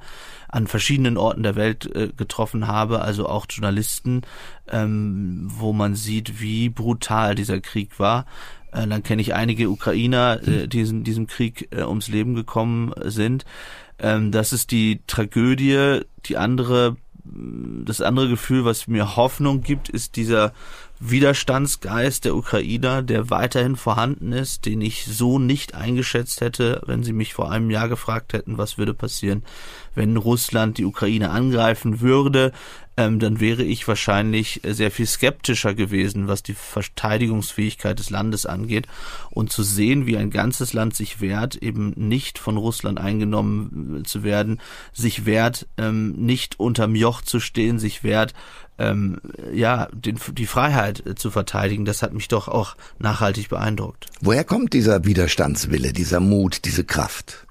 an 0.49 0.67
verschiedenen 0.67 1.17
Orten 1.17 1.43
der 1.43 1.57
Welt 1.57 1.87
äh, 1.95 2.09
getroffen 2.17 2.67
habe, 2.67 3.01
also 3.01 3.29
auch 3.29 3.47
Journalisten, 3.49 4.23
ähm, 4.69 5.49
wo 5.49 5.73
man 5.73 5.95
sieht, 5.95 6.41
wie 6.41 6.69
brutal 6.69 7.35
dieser 7.35 7.61
Krieg 7.61 7.99
war. 7.99 8.27
Äh, 8.71 8.87
dann 8.87 9.03
kenne 9.03 9.23
ich 9.23 9.35
einige 9.35 9.71
Ukrainer, 9.71 10.41
äh, 10.47 10.69
die 10.69 10.81
in 10.81 11.05
diesem 11.05 11.27
Krieg 11.27 11.69
äh, 11.71 11.83
ums 11.83 12.09
Leben 12.09 12.35
gekommen 12.35 12.93
sind. 13.05 13.45
Ähm, 13.99 14.31
das 14.31 14.53
ist 14.53 14.71
die 14.71 15.01
Tragödie. 15.07 16.01
Die 16.27 16.37
andere 16.37 16.97
das 17.25 18.01
andere 18.01 18.29
Gefühl, 18.29 18.65
was 18.65 18.89
mir 18.89 19.17
Hoffnung 19.17 19.63
gibt, 19.63 19.89
ist 19.89 20.17
dieser 20.17 20.53
Widerstandsgeist 21.05 22.25
der 22.25 22.37
Ukrainer, 22.37 23.03
der 23.03 23.29
weiterhin 23.29 23.75
vorhanden 23.75 24.33
ist, 24.33 24.67
den 24.67 24.81
ich 24.81 25.05
so 25.05 25.41
nicht 25.41 25.75
eingeschätzt 25.75 26.41
hätte, 26.41 26.81
wenn 26.87 27.03
sie 27.03 27.13
mich 27.13 27.35
vor 27.35 27.51
einem 27.51 27.71
Jahr 27.71 27.89
gefragt 27.89 28.33
hätten, 28.33 28.57
was 28.57 28.79
würde 28.79 28.95
passieren, 28.95 29.43
wenn 29.97 30.17
Russland 30.17 30.79
die 30.79 30.85
Ukraine 30.85 31.31
angreifen 31.31 32.01
würde, 32.01 32.53
ähm, 32.97 33.19
dann 33.19 33.41
wäre 33.41 33.63
ich 33.63 33.89
wahrscheinlich 33.89 34.61
sehr 34.65 34.91
viel 34.91 35.07
skeptischer 35.07 35.75
gewesen, 35.75 36.29
was 36.29 36.43
die 36.43 36.55
Verteidigungsfähigkeit 36.55 37.99
des 37.99 38.11
Landes 38.11 38.47
angeht. 38.47 38.87
Und 39.31 39.53
zu 39.53 39.63
sehen, 39.63 40.07
wie 40.07 40.17
ein 40.17 40.31
ganzes 40.31 40.73
Land 40.73 40.95
sich 40.95 41.21
wehrt, 41.21 41.57
eben 41.57 41.93
nicht 41.97 42.39
von 42.39 42.57
Russland 42.57 43.01
eingenommen 43.01 44.03
zu 44.05 44.23
werden, 44.23 44.61
sich 44.93 45.25
wehrt, 45.25 45.67
ähm, 45.79 46.13
nicht 46.13 46.61
unterm 46.61 46.95
Joch 46.95 47.23
zu 47.23 47.41
stehen, 47.41 47.79
sich 47.79 48.05
wehrt, 48.05 48.35
ähm, 48.79 49.21
ja, 49.53 49.89
den, 49.93 50.19
die 50.33 50.47
Freiheit 50.47 51.07
äh, 51.07 51.15
zu 51.15 51.31
verteidigen, 51.31 51.85
das 51.85 52.03
hat 52.03 52.13
mich 52.13 52.29
doch 52.29 52.49
auch 52.49 52.75
nachhaltig 52.99 53.49
beeindruckt. 53.49 54.07
Woher 54.21 54.45
kommt 54.45 54.73
dieser 54.73 55.05
Widerstandswille, 55.05 55.93
dieser 55.93 56.21
Mut, 56.21 56.65
diese 56.65 56.85
Kraft? 56.85 57.47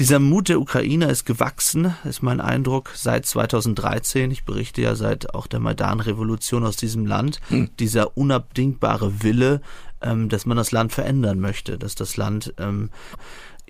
Dieser 0.00 0.18
Mut 0.18 0.48
der 0.48 0.62
Ukrainer 0.62 1.10
ist 1.10 1.26
gewachsen, 1.26 1.94
ist 2.04 2.22
mein 2.22 2.40
Eindruck, 2.40 2.90
seit 2.94 3.26
2013. 3.26 4.30
Ich 4.30 4.46
berichte 4.46 4.80
ja 4.80 4.94
seit 4.94 5.34
auch 5.34 5.46
der 5.46 5.60
Maidan-Revolution 5.60 6.64
aus 6.64 6.76
diesem 6.76 7.04
Land. 7.04 7.38
Hm. 7.48 7.68
Dieser 7.78 8.16
unabdingbare 8.16 9.22
Wille, 9.22 9.60
ähm, 10.00 10.30
dass 10.30 10.46
man 10.46 10.56
das 10.56 10.72
Land 10.72 10.94
verändern 10.94 11.38
möchte, 11.38 11.76
dass 11.76 11.96
das 11.96 12.16
Land 12.16 12.54
ähm, 12.56 12.88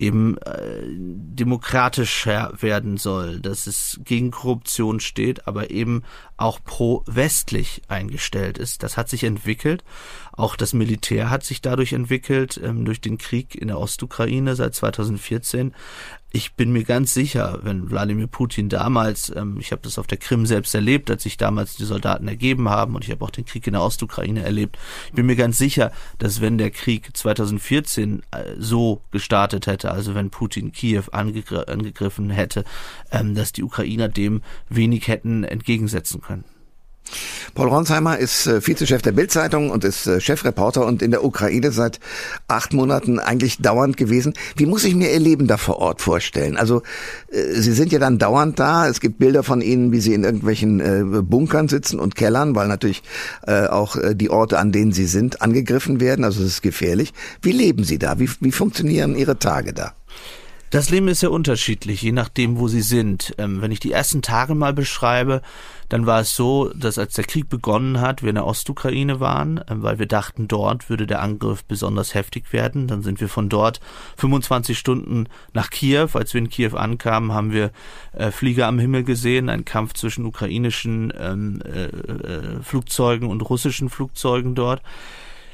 eben 0.00 0.38
äh, 0.38 0.82
demokratischer 0.86 2.52
werden 2.58 2.96
soll, 2.96 3.40
dass 3.40 3.66
es 3.66 4.00
gegen 4.02 4.30
Korruption 4.30 4.98
steht, 4.98 5.46
aber 5.46 5.70
eben 5.70 6.02
auch 6.38 6.58
pro-westlich 6.64 7.82
eingestellt 7.88 8.56
ist. 8.56 8.82
Das 8.82 8.96
hat 8.96 9.10
sich 9.10 9.24
entwickelt. 9.24 9.84
Auch 10.32 10.56
das 10.56 10.72
Militär 10.72 11.28
hat 11.28 11.44
sich 11.44 11.60
dadurch 11.60 11.92
entwickelt, 11.92 12.58
ähm, 12.64 12.86
durch 12.86 13.02
den 13.02 13.18
Krieg 13.18 13.54
in 13.54 13.68
der 13.68 13.78
Ostukraine 13.78 14.56
seit 14.56 14.74
2014 14.74 15.74
ich 16.32 16.54
bin 16.54 16.72
mir 16.72 16.84
ganz 16.84 17.12
sicher, 17.12 17.58
wenn 17.62 17.90
Wladimir 17.90 18.28
Putin 18.28 18.68
damals, 18.68 19.32
ähm, 19.34 19.56
ich 19.58 19.72
habe 19.72 19.82
das 19.82 19.98
auf 19.98 20.06
der 20.06 20.18
Krim 20.18 20.46
selbst 20.46 20.74
erlebt, 20.74 21.10
als 21.10 21.24
sich 21.24 21.36
damals 21.36 21.76
die 21.76 21.84
Soldaten 21.84 22.28
ergeben 22.28 22.68
haben 22.68 22.94
und 22.94 23.04
ich 23.04 23.10
habe 23.10 23.24
auch 23.24 23.30
den 23.30 23.44
Krieg 23.44 23.66
in 23.66 23.72
der 23.72 23.82
Ostukraine 23.82 24.42
erlebt, 24.42 24.78
ich 25.08 25.12
bin 25.12 25.26
mir 25.26 25.36
ganz 25.36 25.58
sicher, 25.58 25.90
dass 26.18 26.40
wenn 26.40 26.58
der 26.58 26.70
Krieg 26.70 27.16
2014 27.16 28.22
äh, 28.30 28.54
so 28.58 29.02
gestartet 29.10 29.66
hätte, 29.66 29.90
also 29.90 30.14
wenn 30.14 30.30
Putin 30.30 30.72
Kiew 30.72 31.04
angegr 31.10 31.68
angegriffen 31.68 32.30
hätte, 32.30 32.64
ähm, 33.10 33.34
dass 33.34 33.52
die 33.52 33.64
Ukrainer 33.64 34.08
dem 34.08 34.42
wenig 34.68 35.08
hätten 35.08 35.42
entgegensetzen 35.44 36.20
können. 36.20 36.44
Paul 37.54 37.68
Ronsheimer 37.68 38.18
ist 38.18 38.46
äh, 38.46 38.66
Vizechef 38.66 39.02
der 39.02 39.12
Bildzeitung 39.12 39.70
und 39.70 39.84
ist 39.84 40.06
äh, 40.06 40.20
Chefreporter 40.20 40.86
und 40.86 41.02
in 41.02 41.10
der 41.10 41.24
Ukraine 41.24 41.72
seit 41.72 42.00
acht 42.48 42.72
Monaten 42.72 43.18
eigentlich 43.18 43.58
dauernd 43.58 43.96
gewesen. 43.96 44.34
Wie 44.56 44.66
muss 44.66 44.84
ich 44.84 44.94
mir 44.94 45.10
Ihr 45.12 45.18
Leben 45.18 45.46
da 45.46 45.56
vor 45.56 45.78
Ort 45.78 46.00
vorstellen? 46.00 46.56
Also 46.56 46.82
äh, 47.30 47.60
Sie 47.60 47.72
sind 47.72 47.92
ja 47.92 47.98
dann 47.98 48.18
dauernd 48.18 48.58
da. 48.58 48.88
Es 48.88 49.00
gibt 49.00 49.18
Bilder 49.18 49.42
von 49.42 49.60
Ihnen, 49.60 49.92
wie 49.92 50.00
Sie 50.00 50.14
in 50.14 50.24
irgendwelchen 50.24 51.28
Bunkern 51.28 51.68
sitzen 51.68 51.98
und 51.98 52.14
Kellern, 52.14 52.54
weil 52.54 52.68
natürlich 52.68 53.02
auch 53.46 53.96
die 54.12 54.30
Orte, 54.30 54.58
an 54.58 54.72
denen 54.72 54.92
Sie 54.92 55.06
sind, 55.06 55.42
angegriffen 55.42 56.00
werden. 56.00 56.24
Also 56.24 56.42
es 56.42 56.48
ist 56.48 56.62
gefährlich. 56.62 57.12
Wie 57.42 57.52
leben 57.52 57.84
Sie 57.84 57.98
da? 57.98 58.18
Wie, 58.18 58.28
wie 58.40 58.52
funktionieren 58.52 59.16
Ihre 59.16 59.38
Tage 59.38 59.72
da? 59.72 59.94
Das 60.70 60.88
Leben 60.88 61.08
ist 61.08 61.20
ja 61.22 61.30
unterschiedlich, 61.30 62.00
je 62.00 62.12
nachdem, 62.12 62.60
wo 62.60 62.68
sie 62.68 62.80
sind. 62.80 63.34
Ähm, 63.38 63.60
wenn 63.60 63.72
ich 63.72 63.80
die 63.80 63.90
ersten 63.90 64.22
Tage 64.22 64.54
mal 64.54 64.72
beschreibe, 64.72 65.42
dann 65.88 66.06
war 66.06 66.20
es 66.20 66.36
so, 66.36 66.70
dass 66.76 66.96
als 66.96 67.14
der 67.14 67.24
Krieg 67.24 67.48
begonnen 67.48 68.00
hat, 68.00 68.22
wir 68.22 68.28
in 68.28 68.36
der 68.36 68.46
Ostukraine 68.46 69.18
waren, 69.18 69.58
äh, 69.58 69.64
weil 69.68 69.98
wir 69.98 70.06
dachten, 70.06 70.46
dort 70.46 70.88
würde 70.88 71.08
der 71.08 71.22
Angriff 71.22 71.64
besonders 71.64 72.14
heftig 72.14 72.52
werden. 72.52 72.86
Dann 72.86 73.02
sind 73.02 73.20
wir 73.20 73.28
von 73.28 73.48
dort 73.48 73.80
25 74.18 74.78
Stunden 74.78 75.26
nach 75.52 75.70
Kiew. 75.70 76.10
Als 76.12 76.34
wir 76.34 76.38
in 76.40 76.48
Kiew 76.48 76.76
ankamen, 76.76 77.32
haben 77.32 77.50
wir 77.50 77.72
äh, 78.12 78.30
Flieger 78.30 78.68
am 78.68 78.78
Himmel 78.78 79.02
gesehen, 79.02 79.48
einen 79.48 79.64
Kampf 79.64 79.94
zwischen 79.94 80.24
ukrainischen 80.24 81.12
ähm, 81.18 81.62
äh, 81.64 81.86
äh, 81.86 82.62
Flugzeugen 82.62 83.28
und 83.28 83.40
russischen 83.40 83.88
Flugzeugen 83.88 84.54
dort. 84.54 84.82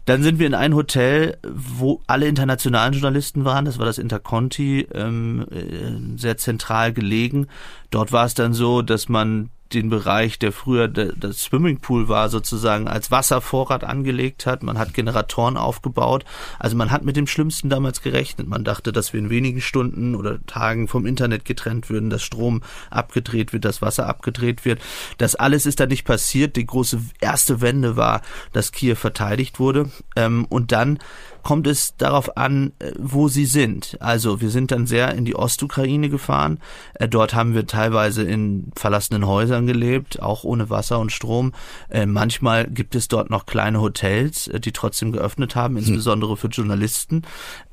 Dann 0.07 0.23
sind 0.23 0.39
wir 0.39 0.47
in 0.47 0.55
ein 0.55 0.75
Hotel, 0.75 1.37
wo 1.43 2.01
alle 2.07 2.29
internationalen 2.29 2.95
Journalisten 2.95 3.45
waren. 3.45 3.65
Das 3.65 3.79
war 3.79 3.87
das 3.87 3.99
Interconti, 3.99 4.87
ähm, 4.95 5.47
äh, 5.51 6.19
sehr 6.19 6.37
zentral 6.37 6.93
gelegen. 6.93 7.49
Dort 7.91 8.13
war 8.13 8.25
es 8.25 8.35
dann 8.35 8.55
so, 8.55 8.83
dass 8.83 9.09
man 9.09 9.51
den 9.73 9.91
Bereich, 9.91 10.39
der 10.39 10.53
früher 10.53 10.89
das 10.89 11.39
Swimmingpool 11.41 12.09
war, 12.09 12.29
sozusagen 12.29 12.89
als 12.89 13.11
Wasservorrat 13.11 13.85
angelegt 13.85 14.47
hat. 14.47 14.63
Man 14.63 14.79
hat 14.79 14.95
Generatoren 14.95 15.57
aufgebaut. 15.57 16.25
Also 16.59 16.77
man 16.77 16.91
hat 16.91 17.05
mit 17.05 17.17
dem 17.17 17.27
Schlimmsten 17.27 17.69
damals 17.69 18.03
gerechnet. 18.03 18.49
Man 18.49 18.65
dachte, 18.65 18.93
dass 18.93 19.13
wir 19.13 19.21
in 19.21 19.31
wenigen 19.31 19.61
Stunden 19.61 20.15
oder 20.15 20.45
Tagen 20.47 20.89
vom 20.89 21.07
Internet 21.07 21.45
getrennt 21.45 21.91
würden, 21.91 22.11
dass 22.11 22.23
Strom 22.23 22.63
abgedreht 22.91 23.53
wird, 23.53 23.65
dass 23.65 23.83
Wasser 23.83 24.07
abgedreht 24.07 24.65
wird. 24.65 24.81
Das 25.19 25.35
alles 25.35 25.67
ist 25.67 25.81
da 25.81 25.87
nicht 25.87 26.05
passiert. 26.05 26.57
Die 26.57 26.67
große 26.67 27.01
erste 27.21 27.61
Wende 27.61 27.97
war, 27.97 28.23
dass 28.53 28.73
Kiew 28.73 28.97
verteidigt 28.97 29.59
wurde. 29.59 29.91
Ähm, 30.15 30.47
und 30.49 30.73
dann 30.73 30.99
kommt 31.47 31.69
es 31.69 31.97
darauf 31.97 32.37
an, 32.37 32.73
äh, 32.81 32.91
wo 32.99 33.29
sie 33.29 33.47
sind. 33.47 33.97
Also 34.01 34.41
wir 34.41 34.51
sind 34.51 34.73
dann 34.73 34.89
sehr 34.89 35.15
in 35.15 35.25
die 35.25 35.37
Ostukraine 35.37 36.09
gefahren. 36.09 36.59
Äh, 36.95 37.07
dort 37.07 37.37
haben 37.37 37.55
wir 37.55 37.69
teilweise 37.69 38.25
in 38.25 38.73
verlassenen 38.75 39.29
Häusern 39.29 39.65
gelebt, 39.65 40.21
auch 40.21 40.43
ohne 40.43 40.71
Wasser 40.71 40.99
und 40.99 41.13
Strom. 41.13 41.53
Äh, 41.89 42.05
manchmal 42.05 42.67
gibt 42.67 42.97
es 42.97 43.07
dort 43.07 43.31
noch 43.31 43.47
kleine 43.47 43.81
Hotels, 43.81 44.51
die 44.59 44.73
trotzdem 44.73 45.13
geöffnet 45.13 45.55
haben, 45.55 45.77
hm. 45.77 45.85
insbesondere 45.85 46.37
für 46.37 46.49
Journalisten. 46.49 47.23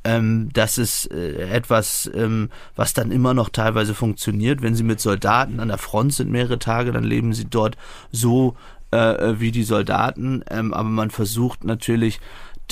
Ähm, 0.03 0.49
das 0.53 0.77
ist 0.77 1.07
etwas, 1.07 2.11
ähm, 2.13 2.51
was 2.75 2.93
dann 2.93 3.09
immer 3.09 3.33
noch 3.33 3.49
teilweise 3.49 3.95
funktioniert. 3.95 4.61
Wenn 4.61 4.75
sie 4.75 4.83
mit 4.83 4.99
Soldaten 4.99 5.59
an 5.59 5.69
der 5.69 5.79
Front 5.79 6.13
sind 6.13 6.29
mehrere 6.29 6.59
Tage, 6.59 6.91
dann 6.91 7.05
leben 7.05 7.33
sie 7.33 7.45
dort 7.45 7.75
so 8.11 8.55
wie 8.95 9.51
die 9.51 9.63
Soldaten. 9.63 10.43
Ähm, 10.51 10.71
aber 10.71 10.87
man 10.87 11.09
versucht 11.09 11.63
natürlich 11.63 12.19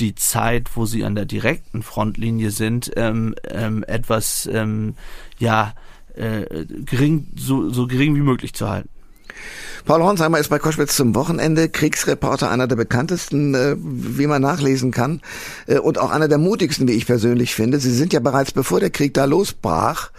die 0.00 0.14
Zeit, 0.14 0.70
wo 0.74 0.86
sie 0.86 1.04
an 1.04 1.14
der 1.14 1.24
direkten 1.24 1.82
Frontlinie 1.82 2.50
sind, 2.50 2.92
ähm, 2.96 3.34
ähm, 3.48 3.84
etwas 3.84 4.48
ähm, 4.52 4.94
ja 5.38 5.74
äh, 6.14 6.66
gering, 6.84 7.28
so, 7.36 7.70
so 7.70 7.86
gering 7.86 8.14
wie 8.14 8.20
möglich 8.20 8.54
zu 8.54 8.68
halten. 8.68 8.88
Paul 9.84 10.02
Hornsheimer 10.02 10.38
ist 10.38 10.48
bei 10.48 10.60
Koschwitz 10.60 10.94
zum 10.94 11.14
Wochenende 11.14 11.68
Kriegsreporter, 11.68 12.50
einer 12.50 12.68
der 12.68 12.76
bekanntesten, 12.76 13.54
äh, 13.54 13.76
wie 13.78 14.28
man 14.28 14.40
nachlesen 14.40 14.92
kann, 14.92 15.20
äh, 15.66 15.78
und 15.78 15.98
auch 15.98 16.10
einer 16.10 16.28
der 16.28 16.38
mutigsten, 16.38 16.86
wie 16.86 16.92
ich 16.92 17.06
persönlich 17.06 17.54
finde. 17.54 17.80
Sie 17.80 17.90
sind 17.90 18.12
ja 18.12 18.20
bereits, 18.20 18.52
bevor 18.52 18.78
der 18.78 18.90
Krieg 18.90 19.14
da 19.14 19.24
losbrach, 19.24 20.10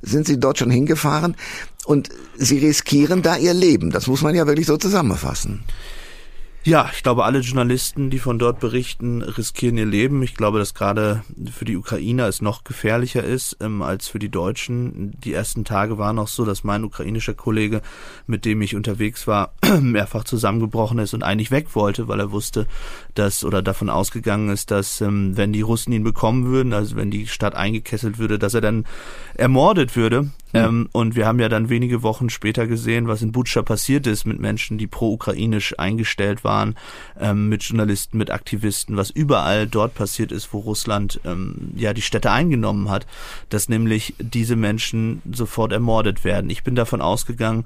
sind 0.00 0.26
Sie 0.26 0.40
dort 0.40 0.58
schon 0.58 0.70
hingefahren 0.70 1.36
und 1.84 2.08
Sie 2.38 2.58
riskieren 2.58 3.20
da 3.20 3.36
Ihr 3.36 3.52
Leben. 3.52 3.90
Das 3.90 4.06
muss 4.06 4.22
man 4.22 4.34
ja 4.34 4.46
wirklich 4.46 4.66
so 4.66 4.78
zusammenfassen. 4.78 5.64
Ja, 6.62 6.90
ich 6.92 7.02
glaube, 7.02 7.24
alle 7.24 7.38
Journalisten, 7.38 8.10
die 8.10 8.18
von 8.18 8.38
dort 8.38 8.60
berichten, 8.60 9.22
riskieren 9.22 9.78
ihr 9.78 9.86
Leben. 9.86 10.22
Ich 10.22 10.34
glaube, 10.34 10.58
dass 10.58 10.74
gerade 10.74 11.22
für 11.50 11.64
die 11.64 11.78
Ukrainer 11.78 12.28
es 12.28 12.42
noch 12.42 12.64
gefährlicher 12.64 13.24
ist 13.24 13.56
ähm, 13.60 13.80
als 13.80 14.08
für 14.08 14.18
die 14.18 14.28
Deutschen. 14.28 15.18
Die 15.24 15.32
ersten 15.32 15.64
Tage 15.64 15.96
waren 15.96 16.18
auch 16.18 16.28
so, 16.28 16.44
dass 16.44 16.62
mein 16.62 16.84
ukrainischer 16.84 17.32
Kollege, 17.32 17.80
mit 18.26 18.44
dem 18.44 18.60
ich 18.60 18.76
unterwegs 18.76 19.26
war, 19.26 19.54
mehrfach 19.80 20.24
zusammengebrochen 20.24 20.98
ist 20.98 21.14
und 21.14 21.22
eigentlich 21.22 21.50
weg 21.50 21.74
wollte, 21.74 22.08
weil 22.08 22.20
er 22.20 22.30
wusste, 22.30 22.66
dass 23.14 23.42
oder 23.42 23.62
davon 23.62 23.88
ausgegangen 23.88 24.50
ist, 24.50 24.70
dass 24.70 25.00
ähm, 25.00 25.38
wenn 25.38 25.54
die 25.54 25.62
Russen 25.62 25.94
ihn 25.94 26.04
bekommen 26.04 26.44
würden, 26.44 26.74
also 26.74 26.94
wenn 26.94 27.10
die 27.10 27.26
Stadt 27.26 27.54
eingekesselt 27.54 28.18
würde, 28.18 28.38
dass 28.38 28.52
er 28.52 28.60
dann 28.60 28.84
ermordet 29.32 29.96
würde. 29.96 30.28
Ähm, 30.52 30.88
und 30.92 31.16
wir 31.16 31.26
haben 31.26 31.40
ja 31.40 31.48
dann 31.48 31.68
wenige 31.68 32.02
Wochen 32.02 32.30
später 32.30 32.66
gesehen, 32.66 33.08
was 33.08 33.22
in 33.22 33.32
Butscha 33.32 33.62
passiert 33.62 34.06
ist 34.06 34.24
mit 34.24 34.40
Menschen, 34.40 34.78
die 34.78 34.86
pro-ukrainisch 34.86 35.78
eingestellt 35.78 36.44
waren, 36.44 36.76
ähm, 37.18 37.48
mit 37.48 37.62
Journalisten, 37.62 38.18
mit 38.18 38.30
Aktivisten, 38.30 38.96
was 38.96 39.10
überall 39.10 39.66
dort 39.66 39.94
passiert 39.94 40.32
ist, 40.32 40.52
wo 40.52 40.58
Russland 40.58 41.20
ähm, 41.24 41.72
ja 41.76 41.92
die 41.92 42.02
Städte 42.02 42.30
eingenommen 42.30 42.90
hat, 42.90 43.06
dass 43.48 43.68
nämlich 43.68 44.14
diese 44.18 44.56
Menschen 44.56 45.22
sofort 45.30 45.72
ermordet 45.72 46.24
werden. 46.24 46.50
Ich 46.50 46.64
bin 46.64 46.74
davon 46.74 47.00
ausgegangen, 47.00 47.64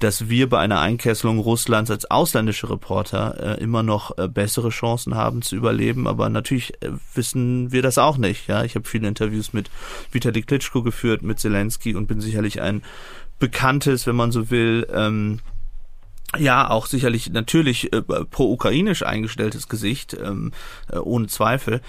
dass 0.00 0.30
wir 0.30 0.48
bei 0.48 0.58
einer 0.58 0.80
Einkesselung 0.80 1.38
Russlands 1.38 1.90
als 1.90 2.10
ausländische 2.10 2.70
Reporter 2.70 3.58
äh, 3.58 3.62
immer 3.62 3.82
noch 3.82 4.16
äh, 4.16 4.28
bessere 4.28 4.70
Chancen 4.70 5.14
haben 5.14 5.42
zu 5.42 5.56
überleben. 5.56 6.06
Aber 6.06 6.28
natürlich 6.30 6.72
äh, 6.82 6.90
wissen 7.14 7.70
wir 7.70 7.82
das 7.82 7.98
auch 7.98 8.16
nicht. 8.16 8.48
Ja, 8.48 8.64
ich 8.64 8.74
habe 8.74 8.88
viele 8.88 9.06
Interviews 9.06 9.52
mit 9.52 9.70
Vitali 10.10 10.42
Klitschko 10.42 10.82
geführt, 10.82 11.22
mit 11.22 11.38
Zelensky 11.38 11.94
und 11.94 12.06
bin 12.06 12.19
sicherlich 12.20 12.60
ein 12.60 12.82
bekanntes, 13.38 14.06
wenn 14.06 14.16
man 14.16 14.32
so 14.32 14.50
will, 14.50 14.86
ähm, 14.92 15.40
ja, 16.38 16.70
auch 16.70 16.86
sicherlich 16.86 17.30
natürlich 17.30 17.92
äh, 17.92 18.02
pro-ukrainisch 18.02 19.04
eingestelltes 19.04 19.68
Gesicht, 19.68 20.16
ähm, 20.22 20.52
äh, 20.88 20.98
ohne 20.98 21.26
Zweifel. 21.26 21.80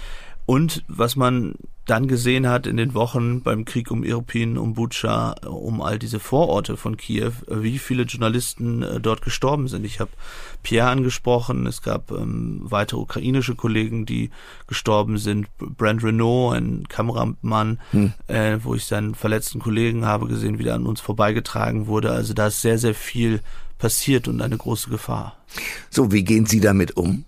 Und 0.46 0.84
was 0.88 1.14
man 1.14 1.54
dann 1.86 2.06
gesehen 2.06 2.48
hat 2.48 2.66
in 2.66 2.76
den 2.76 2.94
Wochen 2.94 3.42
beim 3.42 3.64
Krieg 3.64 3.90
um 3.90 4.04
Irpin, 4.04 4.56
um 4.56 4.74
Butscha, 4.74 5.32
um 5.46 5.82
all 5.82 5.98
diese 5.98 6.20
Vororte 6.20 6.76
von 6.76 6.96
Kiew, 6.96 7.32
wie 7.48 7.78
viele 7.78 8.04
Journalisten 8.04 8.82
äh, 8.82 9.00
dort 9.00 9.22
gestorben 9.22 9.66
sind. 9.66 9.84
Ich 9.84 9.98
habe 9.98 10.10
Pierre 10.62 10.90
angesprochen, 10.90 11.66
es 11.66 11.82
gab 11.82 12.12
ähm, 12.12 12.60
weitere 12.62 13.00
ukrainische 13.00 13.56
Kollegen, 13.56 14.06
die 14.06 14.30
gestorben 14.68 15.18
sind. 15.18 15.48
Brent 15.58 16.04
Renault, 16.04 16.56
ein 16.56 16.86
Kameramann, 16.88 17.80
hm. 17.90 18.12
äh, 18.28 18.58
wo 18.62 18.76
ich 18.76 18.84
seinen 18.84 19.16
verletzten 19.16 19.58
Kollegen 19.58 20.04
habe 20.06 20.28
gesehen, 20.28 20.58
wie 20.58 20.64
der 20.64 20.74
an 20.74 20.86
uns 20.86 21.00
vorbeigetragen 21.00 21.88
wurde. 21.88 22.12
Also 22.12 22.32
da 22.32 22.46
ist 22.46 22.62
sehr, 22.62 22.78
sehr 22.78 22.94
viel 22.94 23.40
passiert 23.78 24.28
und 24.28 24.40
eine 24.40 24.56
große 24.56 24.88
Gefahr. 24.88 25.36
So, 25.90 26.12
wie 26.12 26.22
gehen 26.22 26.46
Sie 26.46 26.60
damit 26.60 26.96
um? 26.96 27.24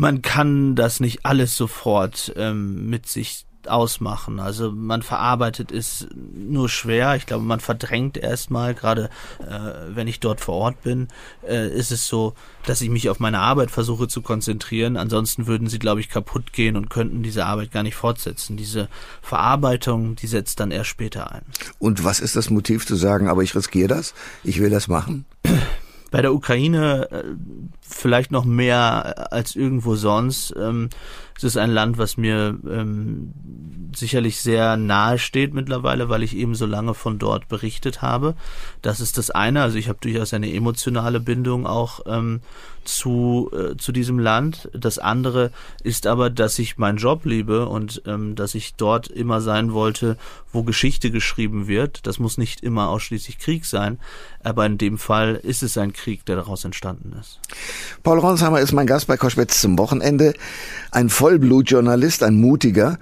Man 0.00 0.22
kann 0.22 0.76
das 0.76 0.98
nicht 0.98 1.26
alles 1.26 1.56
sofort 1.56 2.32
ähm, 2.36 2.88
mit 2.88 3.06
sich 3.06 3.44
ausmachen. 3.66 4.40
Also 4.40 4.72
man 4.72 5.02
verarbeitet 5.02 5.70
es 5.70 6.08
nur 6.14 6.70
schwer. 6.70 7.16
Ich 7.16 7.26
glaube, 7.26 7.44
man 7.44 7.60
verdrängt 7.60 8.16
erstmal, 8.16 8.74
gerade 8.74 9.10
äh, 9.40 9.94
wenn 9.94 10.08
ich 10.08 10.18
dort 10.18 10.40
vor 10.40 10.54
Ort 10.54 10.82
bin, 10.82 11.08
äh, 11.46 11.68
ist 11.68 11.92
es 11.92 12.06
so, 12.06 12.32
dass 12.64 12.80
ich 12.80 12.88
mich 12.88 13.10
auf 13.10 13.20
meine 13.20 13.40
Arbeit 13.40 13.70
versuche 13.70 14.08
zu 14.08 14.22
konzentrieren. 14.22 14.96
Ansonsten 14.96 15.46
würden 15.46 15.68
sie, 15.68 15.78
glaube 15.78 16.00
ich, 16.00 16.08
kaputt 16.08 16.54
gehen 16.54 16.78
und 16.78 16.88
könnten 16.88 17.22
diese 17.22 17.44
Arbeit 17.44 17.70
gar 17.70 17.82
nicht 17.82 17.96
fortsetzen. 17.96 18.56
Diese 18.56 18.88
Verarbeitung, 19.20 20.16
die 20.16 20.28
setzt 20.28 20.60
dann 20.60 20.70
erst 20.70 20.88
später 20.88 21.30
ein. 21.30 21.42
Und 21.78 22.04
was 22.04 22.20
ist 22.20 22.36
das 22.36 22.48
Motiv 22.48 22.86
zu 22.86 22.96
sagen, 22.96 23.28
aber 23.28 23.42
ich 23.42 23.54
riskiere 23.54 23.88
das? 23.88 24.14
Ich 24.44 24.60
will 24.60 24.70
das 24.70 24.88
machen? 24.88 25.26
bei 26.10 26.22
der 26.22 26.34
Ukraine 26.34 27.08
äh, 27.10 27.24
vielleicht 27.80 28.30
noch 28.30 28.44
mehr 28.44 29.32
als 29.32 29.56
irgendwo 29.56 29.94
sonst. 29.94 30.54
Ähm, 30.56 30.90
es 31.36 31.44
ist 31.44 31.56
ein 31.56 31.70
Land, 31.70 31.98
was 31.98 32.16
mir 32.16 32.58
ähm, 32.68 33.32
sicherlich 33.94 34.40
sehr 34.40 34.76
nahe 34.76 35.18
steht 35.18 35.54
mittlerweile, 35.54 36.08
weil 36.08 36.22
ich 36.22 36.36
eben 36.36 36.54
so 36.54 36.66
lange 36.66 36.94
von 36.94 37.18
dort 37.18 37.48
berichtet 37.48 38.02
habe. 38.02 38.34
Das 38.82 39.00
ist 39.00 39.18
das 39.18 39.30
eine. 39.30 39.62
Also 39.62 39.78
ich 39.78 39.88
habe 39.88 39.98
durchaus 40.00 40.34
eine 40.34 40.52
emotionale 40.52 41.20
Bindung 41.20 41.66
auch 41.66 42.00
ähm, 42.06 42.40
zu, 42.84 43.50
äh, 43.52 43.76
zu 43.76 43.92
diesem 43.92 44.18
Land. 44.18 44.68
Das 44.72 44.98
andere 44.98 45.50
ist 45.82 46.06
aber, 46.06 46.30
dass 46.30 46.58
ich 46.58 46.78
meinen 46.78 46.98
Job 46.98 47.24
liebe 47.24 47.66
und 47.66 48.02
ähm, 48.06 48.34
dass 48.34 48.54
ich 48.54 48.74
dort 48.74 49.08
immer 49.08 49.40
sein 49.40 49.72
wollte, 49.72 50.16
wo 50.52 50.62
Geschichte 50.62 51.10
geschrieben 51.10 51.68
wird. 51.68 52.06
Das 52.06 52.18
muss 52.18 52.38
nicht 52.38 52.62
immer 52.62 52.88
ausschließlich 52.88 53.38
Krieg 53.38 53.64
sein, 53.64 53.98
aber 54.42 54.66
in 54.66 54.78
dem 54.78 54.98
Fall 54.98 55.36
ist 55.36 55.62
es 55.62 55.78
ein 55.78 55.92
Krieg, 55.92 56.24
der 56.24 56.36
daraus 56.36 56.64
entstanden 56.64 57.14
ist. 57.20 57.38
Paul 58.02 58.18
Ronsheimer 58.18 58.60
ist 58.60 58.72
mein 58.72 58.86
Gast 58.86 59.06
bei 59.06 59.16
Koschwitz 59.16 59.60
zum 59.60 59.78
Wochenende. 59.78 60.34
Ein 60.90 61.10
Vollblutjournalist, 61.20 62.22
ein 62.22 62.40
mutiger. 62.40 62.98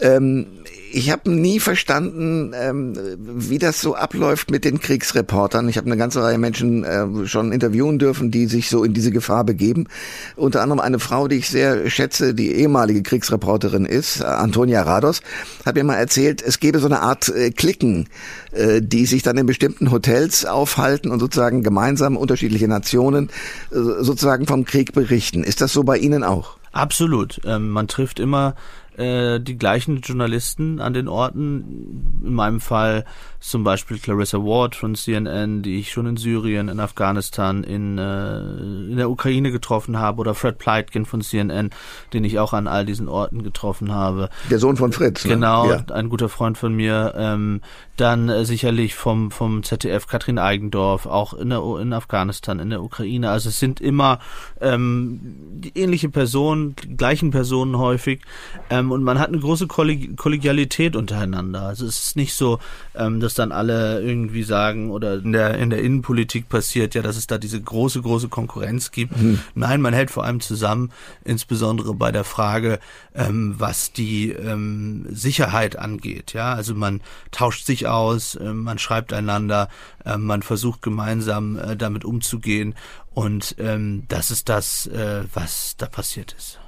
Ähm, 0.00 0.46
ich 0.90 1.12
habe 1.12 1.30
nie 1.30 1.60
verstanden, 1.60 2.52
ähm, 2.60 2.94
wie 3.16 3.58
das 3.58 3.80
so 3.80 3.94
abläuft 3.94 4.50
mit 4.50 4.64
den 4.64 4.80
Kriegsreportern. 4.80 5.68
Ich 5.68 5.76
habe 5.76 5.86
eine 5.86 5.96
ganze 5.96 6.24
Reihe 6.24 6.38
Menschen 6.38 6.82
äh, 6.82 7.26
schon 7.28 7.52
interviewen 7.52 8.00
dürfen, 8.00 8.32
die 8.32 8.46
sich 8.46 8.68
so 8.68 8.82
in 8.82 8.94
diese 8.94 9.12
Gefahr 9.12 9.44
begeben. 9.44 9.86
Unter 10.34 10.60
anderem 10.60 10.80
eine 10.80 10.98
Frau, 10.98 11.28
die 11.28 11.36
ich 11.36 11.48
sehr 11.48 11.88
schätze, 11.88 12.34
die 12.34 12.50
ehemalige 12.50 13.04
Kriegsreporterin 13.04 13.86
ist, 13.86 14.22
äh, 14.22 14.24
Antonia 14.24 14.82
Rados, 14.82 15.20
hat 15.64 15.76
mir 15.76 15.84
mal 15.84 15.94
erzählt, 15.94 16.42
es 16.42 16.58
gäbe 16.58 16.80
so 16.80 16.86
eine 16.86 17.00
Art 17.00 17.28
äh, 17.28 17.52
Klicken, 17.52 18.08
äh, 18.50 18.82
die 18.82 19.06
sich 19.06 19.22
dann 19.22 19.38
in 19.38 19.46
bestimmten 19.46 19.92
Hotels 19.92 20.46
aufhalten 20.46 21.12
und 21.12 21.20
sozusagen 21.20 21.62
gemeinsam 21.62 22.16
unterschiedliche 22.16 22.66
Nationen 22.66 23.30
äh, 23.70 23.76
sozusagen 24.00 24.48
vom 24.48 24.64
Krieg 24.64 24.94
berichten. 24.94 25.44
Ist 25.44 25.60
das 25.60 25.72
so 25.72 25.84
bei 25.84 25.96
Ihnen 25.96 26.24
auch? 26.24 26.58
Absolut. 26.72 27.40
Ähm, 27.44 27.68
man 27.70 27.86
trifft 27.86 28.18
immer 28.18 28.54
äh, 28.96 29.40
die 29.40 29.56
gleichen 29.56 30.00
Journalisten 30.00 30.80
an 30.80 30.92
den 30.92 31.08
Orten. 31.08 32.20
In 32.24 32.34
meinem 32.34 32.60
Fall 32.60 33.04
zum 33.40 33.64
Beispiel 33.64 33.98
Clarissa 33.98 34.38
Ward 34.38 34.76
von 34.76 34.94
CNN, 34.94 35.62
die 35.62 35.78
ich 35.78 35.90
schon 35.90 36.06
in 36.06 36.16
Syrien, 36.16 36.68
in 36.68 36.78
Afghanistan, 36.78 37.64
in, 37.64 37.98
äh, 37.98 38.38
in 38.38 38.96
der 38.96 39.10
Ukraine 39.10 39.50
getroffen 39.50 39.98
habe, 39.98 40.20
oder 40.20 40.34
Fred 40.34 40.58
Pleitkin 40.58 41.06
von 41.06 41.22
CNN, 41.22 41.70
den 42.12 42.24
ich 42.24 42.38
auch 42.38 42.52
an 42.52 42.66
all 42.66 42.86
diesen 42.86 43.08
Orten 43.08 43.42
getroffen 43.42 43.92
habe. 43.92 44.28
Der 44.50 44.58
Sohn 44.58 44.76
von 44.76 44.92
Fritz. 44.92 45.24
Ne? 45.24 45.34
Genau, 45.34 45.68
ja. 45.68 45.84
ein 45.92 46.08
guter 46.08 46.28
Freund 46.28 46.58
von 46.58 46.74
mir. 46.74 47.14
Ähm, 47.16 47.60
dann 47.96 48.28
äh, 48.28 48.44
sicherlich 48.44 48.94
vom, 48.94 49.30
vom 49.30 49.62
ZDF 49.62 50.06
Katrin 50.06 50.38
Eigendorf, 50.38 51.06
auch 51.06 51.34
in, 51.34 51.50
der, 51.50 51.62
in 51.80 51.92
Afghanistan, 51.92 52.58
in 52.58 52.70
der 52.70 52.82
Ukraine. 52.82 53.30
Also 53.30 53.48
es 53.48 53.58
sind 53.58 53.80
immer 53.80 54.18
ähm, 54.60 55.60
ähnliche 55.74 56.08
Personen, 56.08 56.74
gleichen 56.96 57.30
Personen 57.30 57.78
häufig. 57.78 58.22
Ähm, 58.70 58.81
und 58.90 59.04
man 59.04 59.18
hat 59.18 59.28
eine 59.28 59.38
große 59.38 59.66
Kollegialität 59.66 60.72
Solidarität 60.72 60.96
untereinander. 60.96 61.62
Also 61.62 61.86
es 61.86 62.06
ist 62.06 62.16
nicht 62.16 62.34
so, 62.34 62.58
ähm, 62.94 63.20
dass 63.20 63.34
dann 63.34 63.52
alle 63.52 64.00
irgendwie 64.02 64.42
sagen 64.42 64.90
oder 64.90 65.14
in 65.14 65.32
der, 65.32 65.58
in 65.58 65.70
der 65.70 65.80
Innenpolitik 65.80 66.48
passiert, 66.48 66.94
ja, 66.94 67.02
dass 67.02 67.16
es 67.16 67.26
da 67.26 67.38
diese 67.38 67.60
große, 67.60 68.02
große 68.02 68.28
Konkurrenz 68.28 68.90
gibt. 68.90 69.16
Mhm. 69.20 69.40
Nein, 69.54 69.80
man 69.80 69.94
hält 69.94 70.10
vor 70.10 70.24
allem 70.24 70.40
zusammen, 70.40 70.90
insbesondere 71.24 71.94
bei 71.94 72.12
der 72.12 72.24
Frage, 72.24 72.78
ähm, 73.14 73.54
was 73.58 73.92
die 73.92 74.30
ähm, 74.30 75.06
Sicherheit 75.10 75.78
angeht. 75.78 76.32
Ja, 76.32 76.54
also 76.54 76.74
man 76.74 77.00
tauscht 77.30 77.66
sich 77.66 77.86
aus, 77.86 78.34
äh, 78.34 78.52
man 78.52 78.78
schreibt 78.78 79.12
einander, 79.12 79.68
äh, 80.04 80.16
man 80.16 80.42
versucht 80.42 80.82
gemeinsam 80.82 81.58
äh, 81.58 81.76
damit 81.76 82.04
umzugehen 82.04 82.74
und 83.14 83.56
ähm, 83.58 84.04
das 84.08 84.30
ist 84.30 84.48
das, 84.48 84.86
äh, 84.86 85.24
was 85.34 85.74
da 85.76 85.86
passiert 85.86 86.34
ist. 86.38 86.58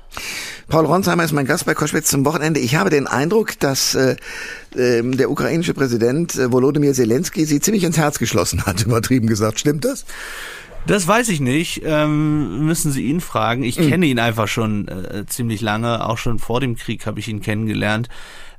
Paul 0.69 0.87
Ronsheimer 0.87 1.25
ist 1.25 1.33
mein 1.33 1.47
Gast 1.47 1.67
bei 1.67 1.75
Koschwitz 1.75 2.09
zum 2.09 2.25
Wochenende. 2.25 2.61
Ich 2.61 2.77
habe 2.77 2.91
den 2.91 3.07
Eindruck, 3.07 3.59
dass 3.59 3.95
äh, 3.95 4.17
äh, 4.75 5.03
der 5.03 5.31
ukrainische 5.31 5.75
Präsident 5.75 6.37
äh, 6.37 6.51
Volodymyr 6.51 6.95
Zelensky 6.95 7.45
sie 7.45 7.61
ziemlich 7.61 7.85
ins 7.85 7.99
Herz 7.99 8.19
geschlossen 8.19 8.65
hat, 8.67 8.83
übertrieben 8.87 9.27
gesagt. 9.27 9.61
Stimmt 9.61 9.85
das? 9.85 10.05
Das 10.87 11.07
weiß 11.07 11.31
ich 11.31 11.41
nicht. 11.41 11.83
Ähm, 11.85 12.67
müssen 12.67 12.93
Sie 12.93 13.05
ihn 13.05 13.21
fragen. 13.21 13.63
Ich 13.63 13.79
mhm. 13.79 13.89
kenne 13.89 14.07
ihn 14.07 14.19
einfach 14.19 14.49
schon 14.49 14.89
äh, 14.89 15.25
ziemlich 15.27 15.61
lange. 15.61 16.07
Auch 16.07 16.19
schon 16.19 16.39
vor 16.39 16.61
dem 16.61 16.77
Krieg 16.77 17.07
habe 17.07 17.21
ich 17.21 17.29
ihn 17.29 17.41
kennengelernt. 17.41 18.09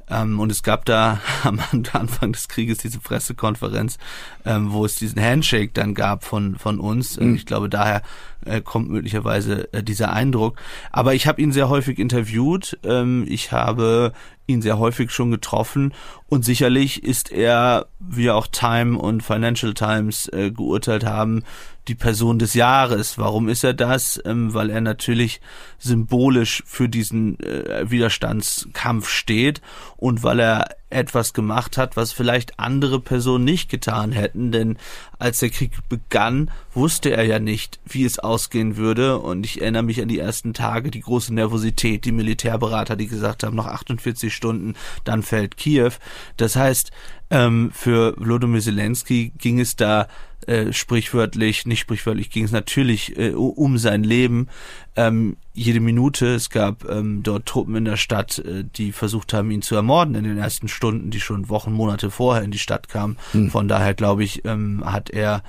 Ähm, 0.09 0.39
und 0.39 0.51
es 0.51 0.63
gab 0.63 0.85
da 0.85 1.19
am 1.43 1.59
Anfang 1.93 2.31
des 2.31 2.47
Krieges 2.47 2.79
diese 2.79 3.00
Pressekonferenz, 3.00 3.97
ähm, 4.45 4.71
wo 4.71 4.85
es 4.85 4.95
diesen 4.95 5.21
Handshake 5.21 5.71
dann 5.74 5.93
gab 5.93 6.24
von, 6.24 6.55
von 6.57 6.79
uns. 6.79 7.19
Mhm. 7.19 7.35
Ich 7.35 7.45
glaube, 7.45 7.69
daher 7.69 8.01
äh, 8.45 8.62
kommt 8.62 8.89
möglicherweise 8.89 9.71
äh, 9.74 9.83
dieser 9.83 10.13
Eindruck. 10.13 10.57
Aber 10.91 11.13
ich 11.13 11.27
habe 11.27 11.41
ihn 11.41 11.51
sehr 11.51 11.69
häufig 11.69 12.00
interviewt. 12.00 12.77
Ähm, 12.83 13.25
ich 13.27 13.51
habe 13.51 14.13
ihn 14.47 14.62
sehr 14.62 14.77
häufig 14.77 15.12
schon 15.12 15.31
getroffen 15.31 15.93
und 16.27 16.45
sicherlich 16.45 17.03
ist 17.03 17.31
er, 17.31 17.88
wie 18.00 18.29
auch 18.29 18.45
Time 18.45 18.97
und 18.97 19.24
Financial 19.24 19.74
Times 19.74 20.27
äh, 20.27 20.51
geurteilt 20.51 21.03
haben, 21.03 21.43
die 21.88 21.96
Person 21.96 22.39
des 22.39 22.54
Jahres. 22.54 23.18
Warum 23.18 23.50
ist 23.50 23.63
er 23.63 23.74
das? 23.74 24.22
Ähm, 24.25 24.54
weil 24.54 24.70
er 24.70 24.82
natürlich 24.82 25.42
symbolisch 25.77 26.63
für 26.65 26.89
diesen 26.89 27.39
äh, 27.39 27.89
Widerstandskampf 27.89 29.08
steht 29.08 29.62
und 29.98 30.24
weil 30.24 30.39
er 30.39 30.75
etwas 30.95 31.33
gemacht 31.33 31.77
hat, 31.77 31.97
was 31.97 32.11
vielleicht 32.11 32.59
andere 32.59 32.99
Personen 32.99 33.43
nicht 33.43 33.69
getan 33.69 34.11
hätten, 34.11 34.51
denn 34.51 34.77
als 35.19 35.39
der 35.39 35.49
Krieg 35.49 35.71
begann, 35.89 36.49
wusste 36.73 37.11
er 37.11 37.23
ja 37.23 37.39
nicht, 37.39 37.79
wie 37.85 38.05
es 38.05 38.19
ausgehen 38.19 38.77
würde 38.77 39.19
und 39.19 39.45
ich 39.45 39.61
erinnere 39.61 39.83
mich 39.83 40.01
an 40.01 40.07
die 40.07 40.19
ersten 40.19 40.53
Tage, 40.53 40.91
die 40.91 41.01
große 41.01 41.33
Nervosität, 41.33 42.05
die 42.05 42.11
Militärberater, 42.11 42.95
die 42.95 43.07
gesagt 43.07 43.43
haben, 43.43 43.55
noch 43.55 43.67
48 43.67 44.33
Stunden, 44.33 44.75
dann 45.03 45.21
fällt 45.21 45.57
Kiew. 45.57 45.91
Das 46.37 46.55
heißt, 46.55 46.91
ähm, 47.29 47.71
für 47.73 48.15
Volodymyr 48.17 48.61
Zelensky 48.61 49.31
ging 49.37 49.59
es 49.59 49.75
da 49.75 50.07
äh, 50.47 50.71
sprichwörtlich, 50.73 51.65
nicht 51.65 51.79
sprichwörtlich, 51.79 52.29
ging 52.29 52.45
es 52.45 52.51
natürlich 52.51 53.17
äh, 53.17 53.31
um 53.31 53.77
sein 53.77 54.03
Leben. 54.03 54.47
Ähm, 54.95 55.37
jede 55.55 55.79
Minute, 55.79 56.35
es 56.35 56.50
gab 56.50 56.88
ähm, 56.89 57.24
dort 57.24 57.45
Truppen 57.45 57.75
in 57.75 57.85
der 57.85 57.97
Stadt, 57.97 58.39
äh, 58.39 58.63
die 58.63 58.91
versucht 58.91 59.33
haben, 59.33 59.50
ihn 59.51 59.62
zu 59.62 59.75
ermorden 59.75 60.13
in 60.15 60.25
den 60.25 60.38
ersten 60.38 60.67
Stunden, 60.67 61.09
die 61.09 61.21
schon 61.21 61.50
Wochen, 61.50 61.71
Monate 61.71 62.12
vorher 62.12 62.43
in 62.43 62.51
die 62.51 62.59
Stadt 62.59 62.89
kamen. 62.89 63.17
Hm. 63.31 63.50
Von 63.50 63.67
daher, 63.67 63.93
glaube 63.93 64.24
ich, 64.24 64.43
ähm, 64.45 64.83
hat 64.85 65.09
er 65.09 65.41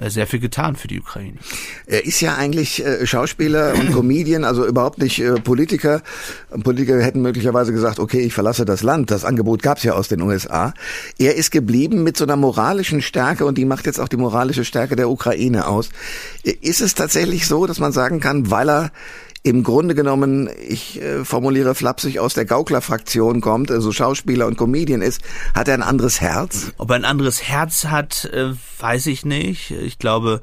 äh, 0.00 0.10
sehr 0.10 0.26
viel 0.26 0.38
getan 0.38 0.76
für 0.76 0.86
die 0.86 1.00
Ukraine. 1.00 1.38
Er 1.86 2.04
ist 2.04 2.20
ja 2.20 2.36
eigentlich 2.36 2.84
äh, 2.84 3.04
Schauspieler 3.04 3.74
und 3.74 3.92
Comedian, 3.92 4.44
also 4.44 4.64
überhaupt 4.64 4.98
nicht 4.98 5.18
äh, 5.18 5.40
Politiker. 5.40 6.02
Politiker 6.62 7.02
hätten 7.02 7.20
möglicherweise 7.20 7.72
gesagt, 7.72 7.98
okay, 7.98 8.20
ich 8.20 8.32
verlasse 8.32 8.64
das 8.64 8.82
Land. 8.82 9.10
Das 9.10 9.24
Angebot 9.24 9.62
gab 9.62 9.78
es 9.78 9.84
ja 9.84 9.94
aus 9.94 10.06
den 10.06 10.22
USA. 10.22 10.72
Er 11.18 11.34
ist 11.34 11.50
geblieben 11.50 12.04
mit 12.04 12.16
so 12.16 12.24
einer 12.24 12.36
moralischen 12.36 13.02
Stärke 13.02 13.44
und 13.44 13.58
die 13.58 13.64
macht 13.64 13.86
jetzt 13.86 13.98
auch 13.98 14.08
die 14.08 14.16
moralische 14.16 14.64
Stärke 14.64 14.94
der 14.94 15.10
Ukraine 15.10 15.66
aus. 15.66 15.88
Ist 16.44 16.80
es 16.80 16.94
tatsächlich 16.94 17.46
so, 17.46 17.66
dass 17.66 17.80
man 17.80 17.92
sagen 17.92 18.20
kann, 18.20 18.50
weil 18.50 18.70
er 18.70 18.92
im 19.48 19.62
Grunde 19.62 19.94
genommen, 19.94 20.48
ich 20.68 21.00
äh, 21.00 21.24
formuliere 21.24 21.74
flapsig, 21.74 22.20
aus 22.20 22.34
der 22.34 22.44
Gaukler-Fraktion 22.44 23.40
kommt, 23.40 23.70
also 23.70 23.92
Schauspieler 23.92 24.46
und 24.46 24.56
Comedian 24.56 25.02
ist, 25.02 25.22
hat 25.54 25.68
er 25.68 25.74
ein 25.74 25.82
anderes 25.82 26.20
Herz? 26.20 26.72
Ob 26.78 26.90
er 26.90 26.96
ein 26.96 27.04
anderes 27.04 27.42
Herz 27.42 27.86
hat, 27.86 28.26
äh, 28.26 28.52
weiß 28.78 29.06
ich 29.06 29.24
nicht. 29.24 29.70
Ich 29.70 29.98
glaube, 29.98 30.40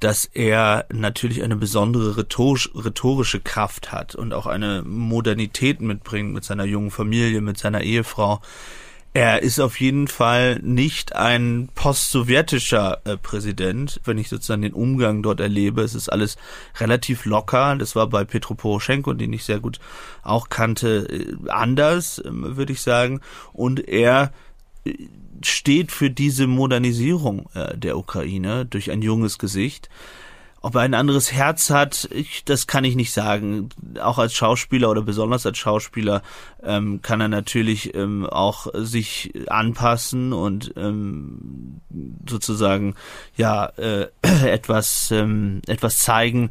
dass 0.00 0.24
er 0.24 0.86
natürlich 0.92 1.42
eine 1.42 1.56
besondere 1.56 2.16
rhetorische 2.16 3.40
Kraft 3.40 3.92
hat 3.92 4.14
und 4.14 4.32
auch 4.32 4.46
eine 4.46 4.82
Modernität 4.84 5.80
mitbringt 5.80 6.32
mit 6.32 6.44
seiner 6.44 6.64
jungen 6.64 6.90
Familie, 6.90 7.40
mit 7.40 7.58
seiner 7.58 7.82
Ehefrau. 7.82 8.40
Er 9.14 9.42
ist 9.42 9.58
auf 9.58 9.80
jeden 9.80 10.06
Fall 10.06 10.60
nicht 10.62 11.16
ein 11.16 11.70
post-sowjetischer 11.74 13.00
äh, 13.04 13.16
Präsident. 13.16 14.00
Wenn 14.04 14.18
ich 14.18 14.28
sozusagen 14.28 14.62
den 14.62 14.74
Umgang 14.74 15.22
dort 15.22 15.40
erlebe, 15.40 15.82
es 15.82 15.94
ist 15.94 16.08
alles 16.08 16.36
relativ 16.78 17.24
locker. 17.24 17.76
Das 17.76 17.96
war 17.96 18.06
bei 18.08 18.24
Petro 18.24 18.54
Poroschenko, 18.54 19.14
den 19.14 19.32
ich 19.32 19.44
sehr 19.44 19.60
gut 19.60 19.80
auch 20.22 20.50
kannte, 20.50 21.08
äh, 21.10 21.50
anders, 21.50 22.18
äh, 22.18 22.28
würde 22.30 22.72
ich 22.72 22.82
sagen. 22.82 23.20
Und 23.52 23.88
er 23.88 24.32
äh, 24.84 24.92
steht 25.42 25.90
für 25.90 26.10
diese 26.10 26.46
Modernisierung 26.46 27.48
äh, 27.54 27.76
der 27.76 27.96
Ukraine 27.96 28.66
durch 28.66 28.90
ein 28.90 29.02
junges 29.02 29.38
Gesicht. 29.38 29.88
Ob 30.60 30.74
er 30.74 30.80
ein 30.80 30.94
anderes 30.94 31.32
Herz 31.32 31.70
hat, 31.70 32.08
ich, 32.10 32.44
das 32.44 32.66
kann 32.66 32.84
ich 32.84 32.96
nicht 32.96 33.12
sagen. 33.12 33.68
Auch 34.00 34.18
als 34.18 34.34
Schauspieler 34.34 34.90
oder 34.90 35.02
besonders 35.02 35.46
als 35.46 35.58
Schauspieler 35.58 36.22
ähm, 36.62 37.00
kann 37.00 37.20
er 37.20 37.28
natürlich 37.28 37.94
ähm, 37.94 38.26
auch 38.26 38.66
sich 38.74 39.32
anpassen 39.46 40.32
und 40.32 40.74
ähm, 40.76 41.80
sozusagen 42.28 42.96
ja 43.36 43.66
äh, 43.76 44.08
etwas 44.22 45.10
ähm, 45.12 45.62
etwas 45.66 45.98
zeigen, 45.98 46.50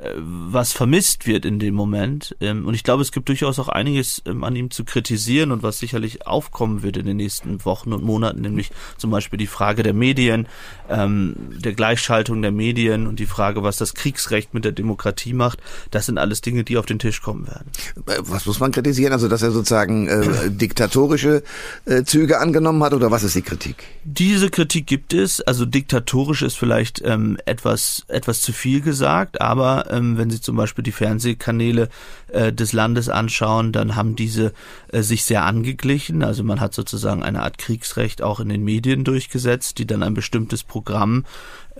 was 0.00 0.72
vermisst 0.72 1.26
wird 1.26 1.44
in 1.44 1.58
dem 1.58 1.74
Moment. 1.74 2.36
Ähm, 2.40 2.66
und 2.66 2.74
ich 2.74 2.84
glaube, 2.84 3.02
es 3.02 3.10
gibt 3.10 3.28
durchaus 3.28 3.58
auch 3.58 3.68
einiges 3.68 4.22
ähm, 4.26 4.44
an 4.44 4.54
ihm 4.54 4.70
zu 4.70 4.84
kritisieren 4.84 5.50
und 5.50 5.64
was 5.64 5.78
sicherlich 5.78 6.24
aufkommen 6.24 6.84
wird 6.84 6.96
in 6.96 7.06
den 7.06 7.16
nächsten 7.16 7.64
Wochen 7.64 7.92
und 7.92 8.04
Monaten, 8.04 8.40
nämlich 8.40 8.70
zum 8.96 9.10
Beispiel 9.10 9.38
die 9.38 9.48
Frage 9.48 9.82
der 9.82 9.94
Medien, 9.94 10.46
ähm, 10.88 11.34
der 11.50 11.72
Gleichschaltung 11.72 12.42
der 12.42 12.52
Medien 12.52 13.08
und 13.08 13.18
die 13.18 13.26
Frage, 13.26 13.64
was 13.64 13.76
das 13.76 13.94
Kriegsrecht 13.94 14.54
mit 14.54 14.64
der 14.64 14.70
Demokratie 14.70 15.32
macht. 15.32 15.60
Das 15.90 16.06
sind 16.06 16.18
alles 16.18 16.42
Dinge, 16.42 16.62
die 16.62 16.76
auf 16.76 16.86
den 16.86 17.00
Tisch 17.00 17.20
kommen 17.20 17.48
werden. 17.48 17.66
Äh, 18.06 18.18
was 18.20 18.46
muss 18.46 18.60
man 18.60 18.70
kritisieren? 18.70 19.12
Also, 19.12 19.26
dass 19.26 19.42
er 19.42 19.50
sozusagen 19.50 20.06
äh, 20.06 20.48
diktatorische 20.48 21.42
äh, 21.86 22.04
Züge 22.04 22.38
angenommen 22.38 22.84
hat 22.84 22.94
oder 22.94 23.10
was 23.10 23.24
ist 23.24 23.34
die 23.34 23.42
Kritik? 23.42 23.84
Diese 24.04 24.48
Kritik 24.48 24.86
gibt 24.86 25.12
es. 25.12 25.40
Also 25.40 25.64
diktatorisch 25.64 26.42
ist 26.42 26.56
vielleicht 26.56 27.02
ähm, 27.04 27.36
etwas, 27.46 28.04
etwas 28.06 28.40
zu 28.42 28.52
viel 28.52 28.80
gesagt, 28.80 29.40
aber 29.40 29.87
ähm, 29.90 30.18
wenn 30.18 30.30
Sie 30.30 30.40
zum 30.40 30.56
Beispiel 30.56 30.82
die 30.82 30.92
Fernsehkanäle 30.92 31.88
äh, 32.28 32.52
des 32.52 32.72
Landes 32.72 33.08
anschauen, 33.08 33.72
dann 33.72 33.96
haben 33.96 34.16
diese 34.16 34.52
äh, 34.92 35.02
sich 35.02 35.24
sehr 35.24 35.44
angeglichen. 35.44 36.22
Also 36.22 36.44
man 36.44 36.60
hat 36.60 36.74
sozusagen 36.74 37.22
eine 37.22 37.42
Art 37.42 37.58
Kriegsrecht 37.58 38.22
auch 38.22 38.40
in 38.40 38.48
den 38.48 38.64
Medien 38.64 39.04
durchgesetzt, 39.04 39.78
die 39.78 39.86
dann 39.86 40.02
ein 40.02 40.14
bestimmtes 40.14 40.62
Programm 40.64 41.24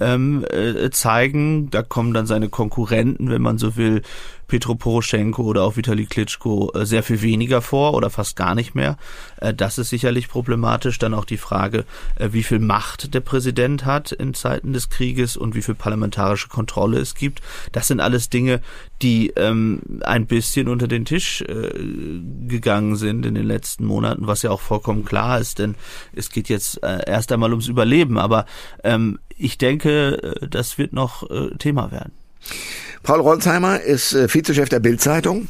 ähm, 0.00 0.44
äh, 0.50 0.90
zeigen. 0.90 1.70
Da 1.70 1.82
kommen 1.82 2.14
dann 2.14 2.26
seine 2.26 2.48
Konkurrenten, 2.48 3.30
wenn 3.30 3.42
man 3.42 3.58
so 3.58 3.76
will, 3.76 4.02
Petro 4.48 4.74
Poroschenko 4.74 5.42
oder 5.42 5.62
auch 5.62 5.76
Vitali 5.76 6.06
Klitschko 6.06 6.72
äh, 6.74 6.86
sehr 6.86 7.02
viel 7.02 7.20
weniger 7.22 7.62
vor 7.62 7.94
oder 7.94 8.08
fast 8.10 8.34
gar 8.34 8.54
nicht 8.54 8.74
mehr. 8.74 8.96
Äh, 9.36 9.54
das 9.54 9.78
ist 9.78 9.90
sicherlich 9.90 10.28
problematisch. 10.28 10.98
Dann 10.98 11.14
auch 11.14 11.26
die 11.26 11.36
Frage, 11.36 11.84
äh, 12.16 12.30
wie 12.32 12.42
viel 12.42 12.58
Macht 12.58 13.14
der 13.14 13.20
Präsident 13.20 13.84
hat 13.84 14.10
in 14.10 14.32
Zeiten 14.34 14.72
des 14.72 14.88
Krieges 14.88 15.36
und 15.36 15.54
wie 15.54 15.62
viel 15.62 15.74
parlamentarische 15.74 16.48
Kontrolle 16.48 16.98
es 16.98 17.14
gibt. 17.14 17.42
Das 17.72 17.88
sind 17.88 18.00
alles 18.00 18.30
Dinge, 18.30 18.60
die 19.02 19.28
ähm, 19.36 19.80
ein 20.00 20.26
bisschen 20.26 20.68
unter 20.68 20.88
den 20.88 21.04
Tisch 21.04 21.42
äh, 21.42 21.70
gegangen 22.48 22.96
sind 22.96 23.26
in 23.26 23.34
den 23.34 23.46
letzten 23.46 23.84
Monaten, 23.84 24.26
was 24.26 24.42
ja 24.42 24.50
auch 24.50 24.60
vollkommen 24.60 25.04
klar 25.04 25.38
ist, 25.38 25.58
denn 25.58 25.74
es 26.14 26.30
geht 26.30 26.48
jetzt 26.48 26.82
äh, 26.82 27.00
erst 27.06 27.30
einmal 27.30 27.50
ums 27.50 27.68
Überleben. 27.68 28.18
Aber 28.18 28.46
ähm, 28.82 29.18
ich 29.36 29.58
denke, 29.58 30.48
das 30.50 30.78
wird 30.78 30.94
noch 30.94 31.30
äh, 31.30 31.50
Thema 31.58 31.92
werden. 31.92 32.12
Paul 33.02 33.20
Ronsheimer 33.20 33.80
ist 33.80 34.14
äh, 34.14 34.28
Vizechef 34.32 34.68
der 34.68 34.80
Bild-Zeitung 34.80 35.48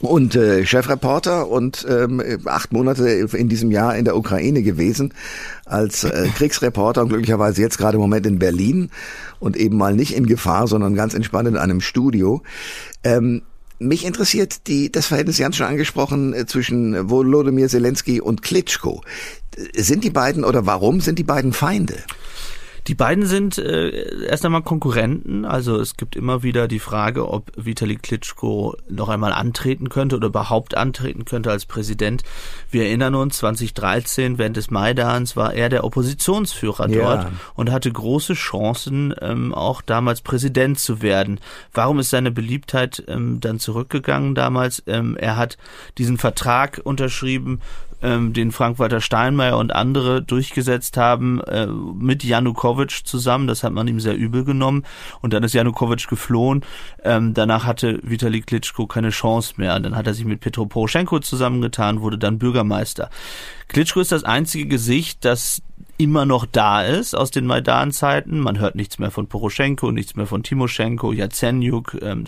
und 0.00 0.36
äh, 0.36 0.64
Chefreporter 0.64 1.48
und 1.48 1.86
ähm, 1.88 2.22
acht 2.44 2.72
Monate 2.72 3.08
in 3.08 3.48
diesem 3.48 3.70
Jahr 3.70 3.96
in 3.96 4.04
der 4.04 4.16
Ukraine 4.16 4.62
gewesen 4.62 5.12
als 5.64 6.04
äh, 6.04 6.28
Kriegsreporter 6.36 7.02
und 7.02 7.08
glücklicherweise 7.08 7.62
jetzt 7.62 7.78
gerade 7.78 7.96
im 7.96 8.00
Moment 8.00 8.26
in 8.26 8.38
Berlin 8.38 8.90
und 9.40 9.56
eben 9.56 9.76
mal 9.76 9.94
nicht 9.94 10.14
in 10.14 10.26
Gefahr, 10.26 10.68
sondern 10.68 10.94
ganz 10.94 11.14
entspannt 11.14 11.48
in 11.48 11.56
einem 11.56 11.80
Studio. 11.80 12.42
Ähm, 13.02 13.42
mich 13.80 14.04
interessiert 14.04 14.66
die, 14.66 14.90
das 14.90 15.06
Verhältnis, 15.06 15.36
Sie 15.36 15.44
haben 15.44 15.52
schon 15.52 15.66
angesprochen, 15.66 16.34
äh, 16.34 16.46
zwischen 16.46 17.10
Volodymyr 17.10 17.68
Zelensky 17.68 18.20
und 18.20 18.42
Klitschko. 18.42 19.02
Sind 19.74 20.04
die 20.04 20.10
beiden 20.10 20.44
oder 20.44 20.66
warum 20.66 21.00
sind 21.00 21.18
die 21.18 21.24
beiden 21.24 21.52
Feinde? 21.52 21.96
Die 22.88 22.94
beiden 22.94 23.26
sind 23.26 23.58
äh, 23.58 24.24
erst 24.24 24.46
einmal 24.46 24.62
Konkurrenten. 24.62 25.44
Also 25.44 25.78
es 25.78 25.98
gibt 25.98 26.16
immer 26.16 26.42
wieder 26.42 26.68
die 26.68 26.78
Frage, 26.78 27.28
ob 27.28 27.52
Vitali 27.54 27.96
Klitschko 27.96 28.76
noch 28.88 29.10
einmal 29.10 29.34
antreten 29.34 29.90
könnte 29.90 30.16
oder 30.16 30.28
überhaupt 30.28 30.74
antreten 30.74 31.26
könnte 31.26 31.50
als 31.50 31.66
Präsident. 31.66 32.22
Wir 32.70 32.86
erinnern 32.86 33.14
uns, 33.14 33.36
2013 33.38 34.38
während 34.38 34.56
des 34.56 34.70
Maidans 34.70 35.36
war 35.36 35.52
er 35.52 35.68
der 35.68 35.84
Oppositionsführer 35.84 36.88
Ja. 36.88 36.98
dort 36.98 37.32
und 37.56 37.70
hatte 37.70 37.92
große 37.92 38.32
Chancen, 38.32 39.14
ähm, 39.20 39.52
auch 39.52 39.82
damals 39.82 40.22
Präsident 40.22 40.78
zu 40.78 41.02
werden. 41.02 41.40
Warum 41.74 41.98
ist 41.98 42.08
seine 42.08 42.30
Beliebtheit 42.30 43.04
ähm, 43.06 43.38
dann 43.40 43.58
zurückgegangen 43.58 44.34
damals? 44.34 44.82
Ähm, 44.86 45.14
er 45.18 45.36
hat 45.36 45.58
diesen 45.98 46.16
Vertrag 46.16 46.80
unterschrieben, 46.82 47.60
ähm, 48.02 48.32
den 48.32 48.52
Frank-Walter 48.52 49.00
Steinmeier 49.00 49.58
und 49.58 49.74
andere 49.74 50.22
durchgesetzt 50.22 50.96
haben 50.96 51.40
äh, 51.42 51.66
mit 51.66 52.24
Janukowitsch 52.24 53.04
zusammen. 53.04 53.46
Das 53.46 53.62
hat 53.62 53.72
man 53.72 53.88
ihm 53.88 54.00
sehr 54.00 54.16
übel 54.16 54.44
genommen. 54.44 54.84
Und 55.20 55.32
dann 55.32 55.42
ist 55.42 55.54
Janukowitsch 55.54 56.08
geflohen. 56.08 56.64
Ähm, 57.02 57.34
danach 57.34 57.64
hatte 57.64 58.00
Vitali 58.02 58.40
Klitschko 58.40 58.86
keine 58.86 59.10
Chance 59.10 59.54
mehr. 59.56 59.76
Und 59.76 59.84
dann 59.84 59.96
hat 59.96 60.06
er 60.06 60.14
sich 60.14 60.24
mit 60.24 60.40
Petro 60.40 60.66
Poroschenko 60.66 61.20
zusammengetan, 61.20 62.00
wurde 62.00 62.18
dann 62.18 62.38
Bürgermeister. 62.38 63.10
Klitschko 63.68 64.00
ist 64.00 64.12
das 64.12 64.24
einzige 64.24 64.66
Gesicht, 64.66 65.24
das 65.24 65.62
immer 65.98 66.24
noch 66.24 66.46
da 66.46 66.82
ist 66.82 67.14
aus 67.14 67.32
den 67.32 67.44
Maidan-Zeiten. 67.44 68.38
Man 68.38 68.58
hört 68.60 68.76
nichts 68.76 68.98
mehr 69.00 69.10
von 69.10 69.26
Poroschenko, 69.26 69.90
nichts 69.90 70.14
mehr 70.14 70.26
von 70.26 70.44
Timoschenko, 70.44 71.12
Jazenjuk. 71.12 71.96
Ähm, 72.00 72.24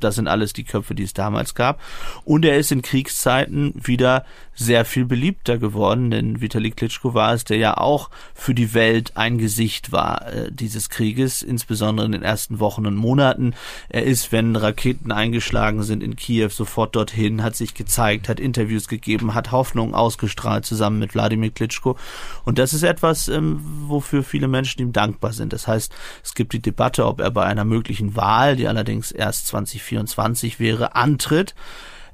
das 0.00 0.16
sind 0.16 0.26
alles 0.26 0.52
die 0.52 0.64
Köpfe, 0.64 0.96
die 0.96 1.04
es 1.04 1.14
damals 1.14 1.54
gab. 1.54 1.80
Und 2.24 2.44
er 2.44 2.58
ist 2.58 2.72
in 2.72 2.82
Kriegszeiten 2.82 3.74
wieder 3.76 4.24
sehr 4.54 4.84
viel 4.84 5.04
beliebter 5.04 5.56
geworden, 5.58 6.10
denn 6.10 6.40
Vitali 6.40 6.70
Klitschko 6.72 7.14
war 7.14 7.32
es, 7.32 7.44
der 7.44 7.56
ja 7.56 7.78
auch 7.78 8.10
für 8.34 8.54
die 8.54 8.74
Welt 8.74 9.16
ein 9.16 9.38
Gesicht 9.38 9.92
war 9.92 10.26
äh, 10.30 10.52
dieses 10.52 10.90
Krieges, 10.90 11.42
insbesondere 11.42 12.04
in 12.06 12.12
den 12.12 12.22
ersten 12.22 12.60
Wochen 12.60 12.86
und 12.86 12.94
Monaten. 12.94 13.54
Er 13.88 14.02
ist, 14.02 14.30
wenn 14.30 14.56
Raketen 14.56 15.10
eingeschlagen 15.10 15.82
sind 15.84 16.02
in 16.02 16.16
Kiew, 16.16 16.50
sofort 16.50 16.96
dorthin, 16.96 17.42
hat 17.42 17.56
sich 17.56 17.74
gezeigt, 17.74 18.28
hat 18.28 18.40
Interviews 18.40 18.88
gegeben, 18.88 19.34
hat 19.34 19.52
Hoffnung 19.52 19.94
ausgestrahlt 19.94 20.66
zusammen 20.66 20.98
mit 20.98 21.14
Wladimir 21.14 21.50
Klitschko. 21.50 21.96
Und 22.44 22.58
das 22.58 22.74
ist 22.74 22.82
etwas, 22.82 23.11
ähm, 23.28 23.60
wofür 23.86 24.22
viele 24.22 24.48
Menschen 24.48 24.80
ihm 24.80 24.92
dankbar 24.92 25.32
sind. 25.32 25.52
Das 25.52 25.66
heißt, 25.66 25.94
es 26.22 26.34
gibt 26.34 26.52
die 26.52 26.62
Debatte, 26.62 27.06
ob 27.06 27.20
er 27.20 27.30
bei 27.30 27.44
einer 27.44 27.64
möglichen 27.64 28.16
Wahl, 28.16 28.56
die 28.56 28.68
allerdings 28.68 29.12
erst 29.12 29.46
2024 29.48 30.60
wäre, 30.60 30.94
antritt. 30.94 31.54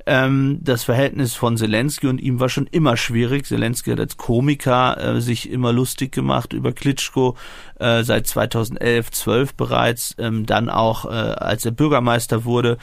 Ähm, 0.09 0.61
das 0.63 0.85
Verhältnis 0.85 1.35
von 1.35 1.59
Zelensky 1.59 2.07
und 2.07 2.19
ihm 2.19 2.41
war 2.41 2.49
schon 2.49 2.67
immer 2.67 2.97
schwierig. 2.97 3.45
Zelensky 3.45 3.91
hat 3.91 4.01
als 4.01 4.17
Komiker 4.17 5.17
äh, 5.17 5.21
sich 5.21 5.51
immer 5.51 5.71
lustig 5.71 6.13
gemacht 6.13 6.55
über 6.55 6.73
Klitschko 6.73 7.37
äh, 7.79 8.03
seit 8.03 8.27
2011, 8.27 9.11
12 9.11 9.55
bereits, 9.55 10.15
ähm, 10.19 10.47
dann 10.47 10.69
auch 10.71 11.05
äh, 11.05 11.09
als 11.09 11.65
er 11.65 11.73
Bürgermeister 11.73 12.45
wurde. 12.45 12.79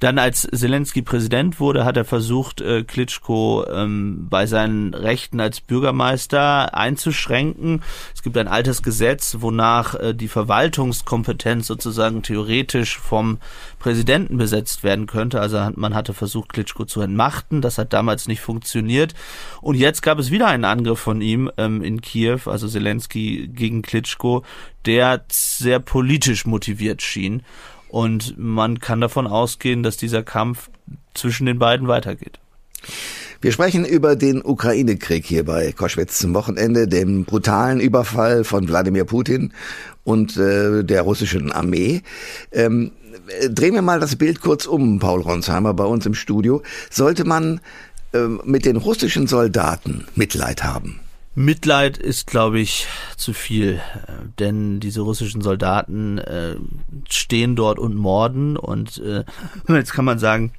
Dann 0.00 0.18
als 0.18 0.42
Zelensky 0.52 1.02
Präsident 1.02 1.60
wurde, 1.60 1.84
hat 1.84 1.96
er 1.96 2.04
versucht, 2.04 2.60
äh, 2.60 2.82
Klitschko 2.82 3.64
ähm, 3.72 4.26
bei 4.28 4.46
seinen 4.46 4.92
Rechten 4.92 5.40
als 5.40 5.60
Bürgermeister 5.60 6.76
einzuschränken. 6.76 7.82
Es 8.14 8.22
gibt 8.22 8.36
ein 8.36 8.48
altes 8.48 8.82
Gesetz, 8.82 9.36
wonach 9.40 9.94
äh, 9.94 10.12
die 10.12 10.28
Verwaltungskompetenz 10.28 11.66
sozusagen 11.66 12.22
theoretisch 12.22 12.98
vom 12.98 13.38
Präsidenten 13.78 14.36
besetzt 14.36 14.82
werden 14.82 15.06
könnte. 15.06 15.40
Also 15.40 15.70
man 15.74 15.94
hatte 15.94 16.14
versucht, 16.14 16.52
Klitschko 16.52 16.86
zu 16.86 17.00
entmachten. 17.00 17.60
Das 17.60 17.78
hat 17.78 17.92
damals 17.92 18.26
nicht 18.28 18.40
funktioniert. 18.40 19.14
Und 19.60 19.76
jetzt 19.76 20.02
gab 20.02 20.18
es 20.18 20.30
wieder 20.30 20.46
einen 20.48 20.64
Angriff 20.64 20.98
von 20.98 21.20
ihm 21.20 21.50
ähm, 21.56 21.82
in 21.82 22.00
Kiew, 22.00 22.40
also 22.46 22.66
Zelensky 22.66 23.46
gegen 23.46 23.82
Klitschko, 23.82 24.33
der 24.86 25.24
sehr 25.30 25.80
politisch 25.80 26.46
motiviert 26.46 27.02
schien. 27.02 27.42
Und 27.88 28.34
man 28.36 28.80
kann 28.80 29.00
davon 29.00 29.26
ausgehen, 29.26 29.82
dass 29.82 29.96
dieser 29.96 30.22
Kampf 30.22 30.68
zwischen 31.14 31.46
den 31.46 31.58
beiden 31.58 31.86
weitergeht. 31.86 32.40
Wir 33.40 33.52
sprechen 33.52 33.84
über 33.84 34.16
den 34.16 34.42
Ukraine-Krieg 34.42 35.26
hier 35.26 35.44
bei 35.44 35.72
Koschwitz 35.72 36.18
zum 36.18 36.32
Wochenende, 36.34 36.88
dem 36.88 37.24
brutalen 37.24 37.78
Überfall 37.78 38.42
von 38.42 38.66
Wladimir 38.68 39.04
Putin 39.04 39.52
und 40.02 40.36
äh, 40.38 40.82
der 40.82 41.02
russischen 41.02 41.52
Armee. 41.52 42.02
Ähm, 42.52 42.92
äh, 43.40 43.50
drehen 43.50 43.74
wir 43.74 43.82
mal 43.82 44.00
das 44.00 44.16
Bild 44.16 44.40
kurz 44.40 44.66
um, 44.66 44.98
Paul 44.98 45.20
Ronsheimer, 45.20 45.74
bei 45.74 45.84
uns 45.84 46.06
im 46.06 46.14
Studio. 46.14 46.62
Sollte 46.90 47.24
man 47.24 47.60
ähm, 48.14 48.40
mit 48.44 48.64
den 48.64 48.76
russischen 48.76 49.26
Soldaten 49.26 50.06
Mitleid 50.14 50.64
haben? 50.64 51.00
Mitleid 51.34 51.98
ist, 51.98 52.26
glaube 52.26 52.60
ich, 52.60 52.86
zu 53.16 53.32
viel, 53.32 53.80
äh, 54.06 54.12
denn 54.38 54.80
diese 54.80 55.00
russischen 55.00 55.40
Soldaten 55.40 56.18
äh, 56.18 56.56
stehen 57.08 57.56
dort 57.56 57.78
und 57.78 57.94
morden 57.96 58.56
und 58.56 58.98
äh, 58.98 59.24
jetzt 59.68 59.92
kann 59.92 60.04
man 60.04 60.18
sagen, 60.18 60.52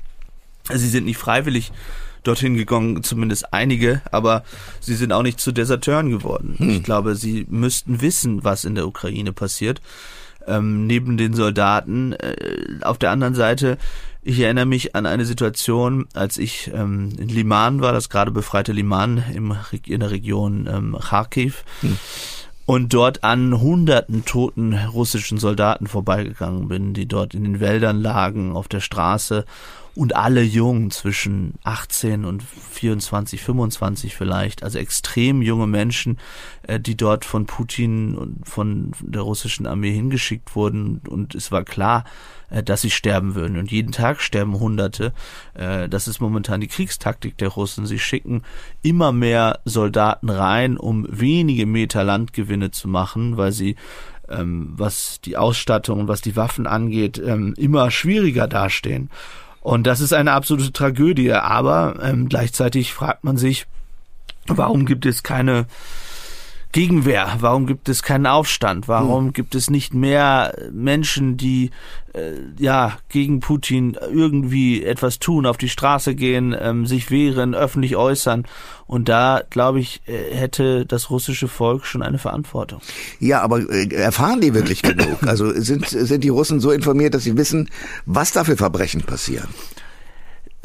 sie 0.73 0.89
sind 0.89 1.05
nicht 1.05 1.17
freiwillig 1.17 1.71
dorthin 2.23 2.55
gegangen, 2.55 3.03
zumindest 3.03 3.53
einige, 3.53 4.01
aber 4.11 4.43
sie 4.79 4.95
sind 4.95 5.13
auch 5.13 5.23
nicht 5.23 5.39
zu 5.39 5.51
Deserteuren 5.51 6.09
geworden. 6.09 6.55
Ich 6.59 6.83
glaube, 6.83 7.15
sie 7.15 7.45
müssten 7.49 8.01
wissen, 8.01 8.43
was 8.43 8.65
in 8.65 8.75
der 8.75 8.87
Ukraine 8.87 9.31
passiert. 9.31 9.81
Ähm, 10.47 10.85
neben 10.85 11.17
den 11.17 11.33
Soldaten. 11.33 12.13
Äh, 12.13 12.35
auf 12.81 12.97
der 12.97 13.11
anderen 13.11 13.35
Seite, 13.35 13.77
ich 14.25 14.39
erinnere 14.39 14.65
mich 14.65 14.95
an 14.95 15.05
eine 15.05 15.23
Situation, 15.23 16.07
als 16.15 16.39
ich 16.39 16.71
ähm, 16.73 17.13
in 17.19 17.29
Liman 17.29 17.81
war, 17.81 17.93
das 17.93 18.09
gerade 18.09 18.31
befreite 18.31 18.71
Liman 18.73 19.23
im, 19.33 19.55
in 19.85 19.99
der 19.99 20.09
Region 20.09 20.67
ähm, 20.67 20.97
Kharkiv. 20.99 21.63
Und 22.65 22.95
dort 22.95 23.23
an 23.23 23.61
hunderten 23.61 24.25
toten 24.25 24.73
russischen 24.73 25.37
Soldaten 25.37 25.85
vorbeigegangen 25.85 26.67
bin, 26.67 26.95
die 26.95 27.07
dort 27.07 27.35
in 27.35 27.43
den 27.43 27.59
Wäldern 27.59 28.01
lagen, 28.01 28.53
auf 28.53 28.67
der 28.67 28.79
Straße 28.79 29.45
und 29.95 30.15
alle 30.15 30.43
jung 30.43 30.91
zwischen 30.91 31.53
18 31.63 32.25
und 32.25 32.43
24, 32.43 33.41
25 33.41 34.15
vielleicht, 34.15 34.61
also 34.61 34.77
extrem 34.77 35.41
junge 35.41 35.67
Menschen, 35.67 36.17
äh, 36.63 36.79
die 36.79 36.97
dort 36.97 37.23
von 37.23 37.45
Putin 37.45 38.15
und 38.15 38.47
von 38.47 38.91
der 39.01 39.21
russischen 39.21 39.65
Armee 39.65 39.93
hingeschickt 39.93 40.55
wurden 40.55 41.01
und 41.07 41.33
es 41.33 41.51
war 41.51 41.63
klar, 41.63 42.03
äh, 42.49 42.61
dass 42.61 42.81
sie 42.81 42.91
sterben 42.91 43.35
würden. 43.35 43.57
Und 43.57 43.71
jeden 43.71 43.93
Tag 43.93 44.21
sterben 44.21 44.59
Hunderte. 44.59 45.13
Äh, 45.53 45.87
Das 45.87 46.07
ist 46.07 46.19
momentan 46.19 46.61
die 46.61 46.67
Kriegstaktik 46.67 47.37
der 47.37 47.49
Russen. 47.49 47.85
Sie 47.85 47.99
schicken 47.99 48.43
immer 48.81 49.11
mehr 49.13 49.59
Soldaten 49.65 50.29
rein, 50.29 50.77
um 50.77 51.07
wenige 51.09 51.65
Meter 51.65 52.03
Landgewinne 52.03 52.71
zu 52.71 52.89
machen, 52.89 53.37
weil 53.37 53.53
sie 53.53 53.75
ähm, 54.27 54.73
was 54.75 55.21
die 55.21 55.37
Ausstattung 55.37 56.01
und 56.01 56.07
was 56.07 56.21
die 56.21 56.35
Waffen 56.35 56.67
angeht, 56.67 57.21
ähm, 57.23 57.53
immer 57.57 57.91
schwieriger 57.91 58.47
dastehen. 58.47 59.09
Und 59.65 59.87
das 59.87 59.99
ist 59.99 60.13
eine 60.13 60.31
absolute 60.33 60.71
Tragödie. 60.71 61.33
Aber 61.33 61.95
ähm, 62.03 62.29
gleichzeitig 62.29 62.93
fragt 62.93 63.23
man 63.23 63.35
sich, 63.35 63.65
warum 64.45 64.85
gibt 64.85 65.07
es 65.07 65.23
keine 65.23 65.65
Gegenwehr? 66.75 67.37
Warum 67.39 67.67
gibt 67.67 67.87
es 67.87 68.03
keinen 68.03 68.25
Aufstand? 68.25 68.89
Warum 68.89 69.31
gibt 69.31 69.55
es 69.55 69.69
nicht 69.69 69.93
mehr 69.93 70.53
Menschen, 70.73 71.37
die 71.37 71.71
äh, 72.13 72.33
ja 72.59 72.97
gegen 73.07 73.39
Putin 73.39 73.97
irgendwie 74.11 74.83
etwas 74.83 75.19
tun, 75.19 75.45
auf 75.45 75.55
die 75.55 75.69
Straße 75.69 76.15
gehen, 76.15 76.53
ähm, 76.59 76.85
sich 76.85 77.09
wehren, 77.09 77.55
öffentlich 77.55 77.95
äußern? 77.95 78.43
Und 78.87 79.07
da 79.07 79.41
glaube 79.49 79.79
ich 79.79 80.01
äh, 80.05 80.35
hätte 80.35 80.85
das 80.85 81.09
russische 81.09 81.47
Volk 81.47 81.85
schon 81.85 82.03
eine 82.03 82.17
Verantwortung. 82.17 82.81
Ja, 83.21 83.39
aber 83.39 83.59
äh, 83.71 83.87
erfahren 83.95 84.41
die 84.41 84.53
wirklich 84.53 84.81
genug? 84.81 85.23
Also 85.25 85.53
sind, 85.53 85.87
sind 85.87 86.25
die 86.25 86.29
Russen 86.29 86.59
so 86.59 86.71
informiert, 86.71 87.13
dass 87.13 87.23
sie 87.23 87.37
wissen, 87.37 87.69
was 88.05 88.33
da 88.33 88.43
für 88.43 88.57
Verbrechen 88.57 89.01
passieren? 89.01 89.47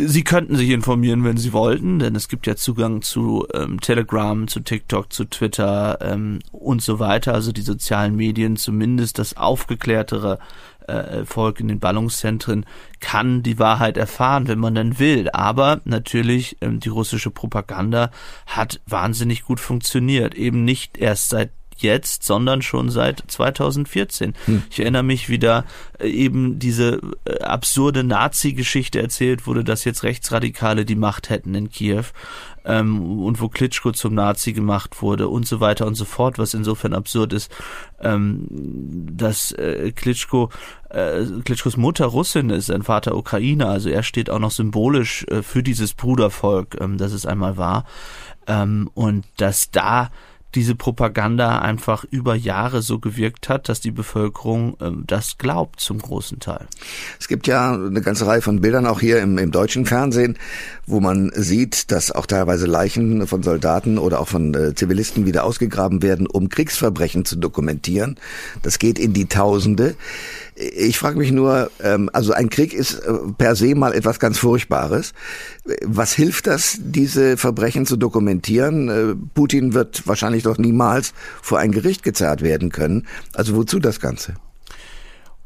Sie 0.07 0.25
könnten 0.25 0.57
sich 0.57 0.71
informieren, 0.71 1.25
wenn 1.25 1.37
Sie 1.37 1.53
wollten, 1.53 1.99
denn 1.99 2.15
es 2.15 2.29
gibt 2.29 2.47
ja 2.47 2.57
Zugang 2.57 3.03
zu 3.03 3.47
ähm, 3.55 3.81
Telegram, 3.81 4.49
zu 4.49 4.61
TikTok, 4.61 5.13
zu 5.13 5.25
Twitter 5.25 5.99
ähm, 6.01 6.41
und 6.53 6.83
so 6.83 6.99
weiter. 6.99 7.35
Also 7.35 7.53
die 7.53 7.63
sozialen 7.63 8.17
Medien, 8.17 8.57
zumindest 8.57 9.19
das 9.19 9.37
aufgeklärtere 9.37 10.39
äh, 10.87 11.25
Volk 11.25 11.61
in 11.61 11.69
den 11.69 11.81
Ballungszentren 11.81 12.67
kann 13.01 13.43
die 13.43 13.59
Wahrheit 13.59 13.97
erfahren, 13.97 14.49
wenn 14.49 14.59
man 14.59 14.75
dann 14.75 14.99
will. 14.99 15.31
Aber 15.31 15.81
natürlich, 15.85 16.57
ähm, 16.61 16.81
die 16.81 16.89
russische 16.89 17.31
Propaganda 17.31 18.11
hat 18.47 18.81
wahnsinnig 18.87 19.45
gut 19.45 19.61
funktioniert. 19.61 20.35
Eben 20.35 20.65
nicht 20.65 20.99
erst 20.99 21.31
seit 21.31 21.51
jetzt, 21.83 22.23
sondern 22.23 22.62
schon 22.62 22.90
seit 22.90 23.23
2014. 23.27 24.35
Ich 24.71 24.81
erinnere 24.81 25.03
mich, 25.03 25.29
wie 25.29 25.38
da 25.38 25.64
äh, 25.99 26.09
eben 26.09 26.59
diese 26.59 27.01
äh, 27.25 27.40
absurde 27.40 28.05
Nazi-Geschichte 28.05 29.01
erzählt 29.01 29.47
wurde, 29.47 29.64
dass 29.64 29.85
jetzt 29.85 30.03
Rechtsradikale 30.03 30.85
die 30.85 30.97
Macht 30.97 31.31
hätten 31.31 31.55
in 31.55 31.71
Kiew 31.71 32.05
ähm, 32.64 33.23
und 33.23 33.40
wo 33.40 33.49
Klitschko 33.49 33.93
zum 33.93 34.14
Nazi 34.14 34.53
gemacht 34.53 35.03
wurde 35.03 35.29
und 35.29 35.47
so 35.47 35.61
weiter 35.61 35.87
und 35.87 35.95
so 35.95 36.05
fort, 36.05 36.38
was 36.38 36.55
insofern 36.55 36.95
absurd 36.95 37.33
ist, 37.33 37.51
ähm, 38.01 38.47
dass 38.51 39.53
äh, 39.53 39.93
Klitschko 39.93 40.51
äh, 40.90 41.25
Klitschkos 41.45 41.77
Mutter 41.77 42.07
Russin 42.07 42.51
ist, 42.51 42.66
sein 42.66 42.83
Vater 42.83 43.16
Ukrainer, 43.16 43.69
also 43.69 43.88
er 43.88 44.03
steht 44.03 44.31
auch 44.31 44.38
noch 44.38 44.51
symbolisch 44.51 45.25
äh, 45.29 45.43
für 45.43 45.62
dieses 45.62 45.95
Brudervolk, 45.95 46.77
ähm, 46.81 46.99
das 46.99 47.12
es 47.12 47.27
einmal 47.27 47.57
war. 47.57 47.85
Ähm, 48.47 48.90
und 48.95 49.25
dass 49.37 49.71
da 49.71 50.11
diese 50.55 50.75
Propaganda 50.75 51.61
einfach 51.61 52.05
über 52.11 52.35
Jahre 52.35 52.83
so 52.83 52.99
gewirkt 52.99 53.49
hat, 53.49 53.69
dass 53.69 53.81
die 53.81 53.91
Bevölkerung 53.91 54.77
äh, 54.81 54.91
das 55.07 55.39
glaubt 55.39 55.81
zum 55.81 55.99
großen 55.99 56.41
Teil. 56.41 56.67
Es 57.19 57.29
gibt 57.29 57.47
ja 57.47 57.73
eine 57.73 58.01
ganze 58.01 58.27
Reihe 58.27 58.43
von 58.43 58.61
Bildern 58.61 58.87
auch 58.87 59.01
hier 59.01 59.21
im, 59.21 59.39
im 59.39 59.51
deutschen 59.51 59.87
Fernsehen, 59.87 60.37
wo 60.87 61.01
man 61.01 61.31
sieht, 61.35 61.91
dass 61.93 62.11
auch 62.11 62.27
teilweise 62.27 62.67
Leichen 62.67 63.27
von 63.27 63.43
Soldaten 63.43 63.99
oder 63.99 64.21
auch 64.21 64.29
von 64.29 64.55
äh, 64.55 64.75
Zivilisten 64.75 65.27
wieder 65.27 65.45
ausgegraben 65.45 66.03
werden, 66.03 66.27
um 66.27 66.49
Kriegsverbrechen 66.49 67.25
zu 67.25 67.37
dokumentieren. 67.37 68.17
Das 68.63 68.79
geht 68.79 68.99
in 68.99 69.13
die 69.13 69.27
Tausende. 69.27 69.95
Ich 70.55 70.99
frage 70.99 71.19
mich 71.19 71.33
nur, 71.33 71.71
ähm, 71.83 72.11
also 72.13 72.33
ein 72.33 72.51
Krieg 72.51 72.73
ist 72.73 72.95
äh, 72.95 73.13
per 73.37 73.57
se 73.57 73.75
mal 73.75 73.93
etwas 73.93 74.19
ganz 74.19 74.39
Furchtbares. 74.39 75.13
Was 75.85 76.13
hilft 76.13 76.47
das, 76.47 76.79
diese 76.81 77.37
Verbrechen 77.37 77.87
zu 77.87 77.97
dokumentieren? 77.97 78.89
Äh, 78.89 79.15
Putin 79.35 79.75
wird 79.75 80.07
wahrscheinlich 80.07 80.43
doch 80.43 80.59
niemals 80.59 81.15
vor 81.43 81.59
ein 81.59 81.73
Gericht 81.73 82.03
gezerrt 82.03 82.43
werden 82.43 82.71
können. 82.71 83.07
Also 83.35 83.57
wozu 83.57 83.79
das 83.79 84.01
Ganze? 84.01 84.35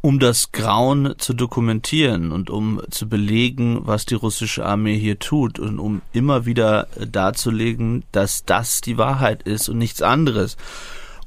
um 0.05 0.19
das 0.19 0.53
Grauen 0.53 1.15
zu 1.17 1.33
dokumentieren 1.33 2.31
und 2.31 2.51
um 2.51 2.83
zu 2.91 3.09
belegen, 3.09 3.87
was 3.87 4.05
die 4.05 4.15
russische 4.15 4.63
Armee 4.63 4.99
hier 4.99 5.19
tut 5.19 5.59
und 5.59 5.79
um 5.79 6.03
immer 6.13 6.45
wieder 6.45 6.89
darzulegen, 7.11 8.05
dass 8.13 8.45
das 8.45 8.83
die 8.83 8.99
Wahrheit 8.99 9.45
ist 9.45 9.71
und 9.71 9.79
nichts 9.79 10.03
anderes. 10.03 10.59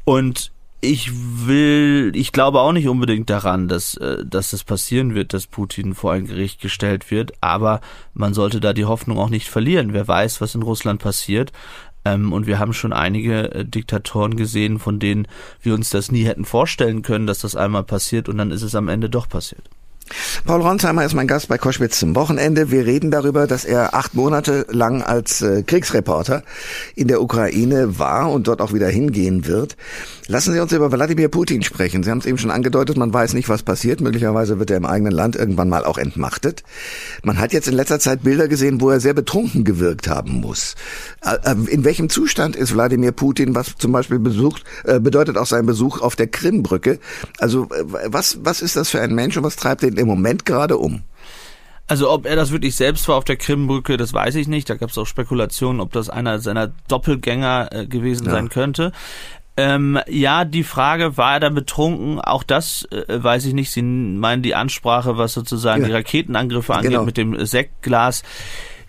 Und 0.05 0.51
ich 0.79 1.11
will, 1.13 2.11
ich 2.15 2.31
glaube 2.31 2.61
auch 2.61 2.71
nicht 2.71 2.87
unbedingt 2.87 3.29
daran, 3.29 3.67
dass, 3.67 3.95
äh, 3.95 4.23
dass 4.25 4.51
das 4.51 4.63
passieren 4.63 5.15
wird, 5.15 5.33
dass 5.33 5.47
Putin 5.47 5.95
vor 5.95 6.13
ein 6.13 6.27
Gericht 6.27 6.61
gestellt 6.61 7.09
wird, 7.09 7.33
aber 7.41 7.81
man 8.13 8.33
sollte 8.33 8.59
da 8.59 8.73
die 8.73 8.85
Hoffnung 8.85 9.17
auch 9.17 9.29
nicht 9.29 9.49
verlieren. 9.49 9.93
Wer 9.93 10.07
weiß, 10.07 10.39
was 10.39 10.55
in 10.55 10.61
Russland 10.61 11.01
passiert. 11.01 11.51
Ähm, 12.05 12.31
und 12.31 12.45
wir 12.45 12.59
haben 12.59 12.73
schon 12.73 12.93
einige 12.93 13.51
äh, 13.53 13.65
Diktatoren 13.65 14.37
gesehen, 14.37 14.77
von 14.77 14.99
denen 14.99 15.27
wir 15.61 15.73
uns 15.73 15.89
das 15.89 16.11
nie 16.11 16.23
hätten 16.25 16.45
vorstellen 16.45 17.01
können, 17.01 17.27
dass 17.27 17.39
das 17.39 17.55
einmal 17.55 17.83
passiert 17.83 18.29
und 18.29 18.37
dann 18.37 18.51
ist 18.51 18.61
es 18.61 18.75
am 18.75 18.87
Ende 18.87 19.09
doch 19.09 19.27
passiert. 19.27 19.63
Paul 20.45 20.61
Ronsheimer 20.61 21.03
ist 21.03 21.13
mein 21.13 21.27
Gast 21.27 21.47
bei 21.47 21.57
Koschwitz 21.57 21.99
zum 21.99 22.15
Wochenende. 22.15 22.71
Wir 22.71 22.85
reden 22.85 23.11
darüber, 23.11 23.47
dass 23.47 23.65
er 23.65 23.93
acht 23.93 24.13
Monate 24.15 24.65
lang 24.69 25.01
als 25.01 25.41
äh, 25.41 25.63
Kriegsreporter 25.63 26.43
in 26.95 27.07
der 27.07 27.21
Ukraine 27.21 27.99
war 27.99 28.31
und 28.31 28.47
dort 28.47 28.61
auch 28.61 28.73
wieder 28.73 28.87
hingehen 28.87 29.45
wird. 29.45 29.75
Lassen 30.27 30.53
Sie 30.53 30.59
uns 30.59 30.71
über 30.71 30.91
Wladimir 30.91 31.29
Putin 31.29 31.63
sprechen. 31.63 32.03
Sie 32.03 32.11
haben 32.11 32.19
es 32.19 32.25
eben 32.25 32.37
schon 32.37 32.51
angedeutet, 32.51 32.97
man 32.97 33.13
weiß 33.13 33.33
nicht, 33.33 33.49
was 33.49 33.63
passiert. 33.63 34.01
Möglicherweise 34.01 34.59
wird 34.59 34.71
er 34.71 34.77
im 34.77 34.85
eigenen 34.85 35.13
Land 35.13 35.35
irgendwann 35.35 35.69
mal 35.69 35.85
auch 35.85 35.97
entmachtet. 35.97 36.63
Man 37.23 37.39
hat 37.39 37.53
jetzt 37.53 37.67
in 37.67 37.73
letzter 37.73 37.99
Zeit 37.99 38.23
Bilder 38.23 38.47
gesehen, 38.47 38.81
wo 38.81 38.89
er 38.89 38.99
sehr 38.99 39.13
betrunken 39.13 39.63
gewirkt 39.63 40.07
haben 40.07 40.41
muss. 40.41 40.75
Äh, 41.23 41.35
äh, 41.43 41.55
in 41.69 41.83
welchem 41.83 42.09
Zustand 42.09 42.55
ist 42.55 42.73
Wladimir 42.73 43.11
Putin, 43.11 43.55
was 43.55 43.75
zum 43.77 43.91
Beispiel 43.91 44.19
besucht, 44.19 44.63
bedeutet 44.83 45.37
auch 45.37 45.45
sein 45.45 45.65
Besuch 45.65 46.01
auf 46.01 46.15
der 46.15 46.27
Krimbrücke? 46.27 46.99
Also 47.39 47.67
was, 48.05 48.39
was 48.43 48.61
ist 48.61 48.75
das 48.75 48.89
für 48.89 49.01
ein 49.01 49.13
Mensch 49.13 49.35
und 49.37 49.43
was 49.43 49.55
treibt 49.55 49.81
den 49.81 49.96
im 49.97 50.07
Moment 50.07 50.45
gerade 50.45 50.77
um? 50.77 51.03
Also 51.87 52.11
ob 52.11 52.25
er 52.25 52.35
das 52.35 52.51
wirklich 52.51 52.75
selbst 52.75 53.07
war 53.07 53.15
auf 53.15 53.23
der 53.23 53.37
Krimbrücke, 53.37 53.95
das 53.95 54.13
weiß 54.13 54.35
ich 54.35 54.47
nicht. 54.49 54.69
Da 54.69 54.75
gab 54.75 54.89
es 54.89 54.97
auch 54.97 55.07
Spekulationen, 55.07 55.79
ob 55.79 55.93
das 55.93 56.09
einer 56.09 56.39
seiner 56.39 56.71
Doppelgänger 56.89 57.69
äh, 57.71 57.87
gewesen 57.87 58.25
ja. 58.25 58.31
sein 58.31 58.49
könnte. 58.49 58.91
Ähm, 59.55 59.97
ja, 60.07 60.45
die 60.45 60.63
Frage, 60.63 61.17
war 61.17 61.33
er 61.33 61.39
da 61.39 61.49
betrunken? 61.49 62.19
Auch 62.19 62.43
das 62.43 62.87
äh, 62.91 63.05
weiß 63.07 63.45
ich 63.45 63.53
nicht. 63.53 63.71
Sie 63.71 63.81
meinen 63.81 64.43
die 64.43 64.53
Ansprache, 64.53 65.17
was 65.17 65.33
sozusagen 65.33 65.81
ja. 65.81 65.87
die 65.87 65.93
Raketenangriffe 65.93 66.75
angeht 66.75 66.91
genau. 66.91 67.05
mit 67.05 67.17
dem 67.17 67.43
Sektglas. 67.45 68.21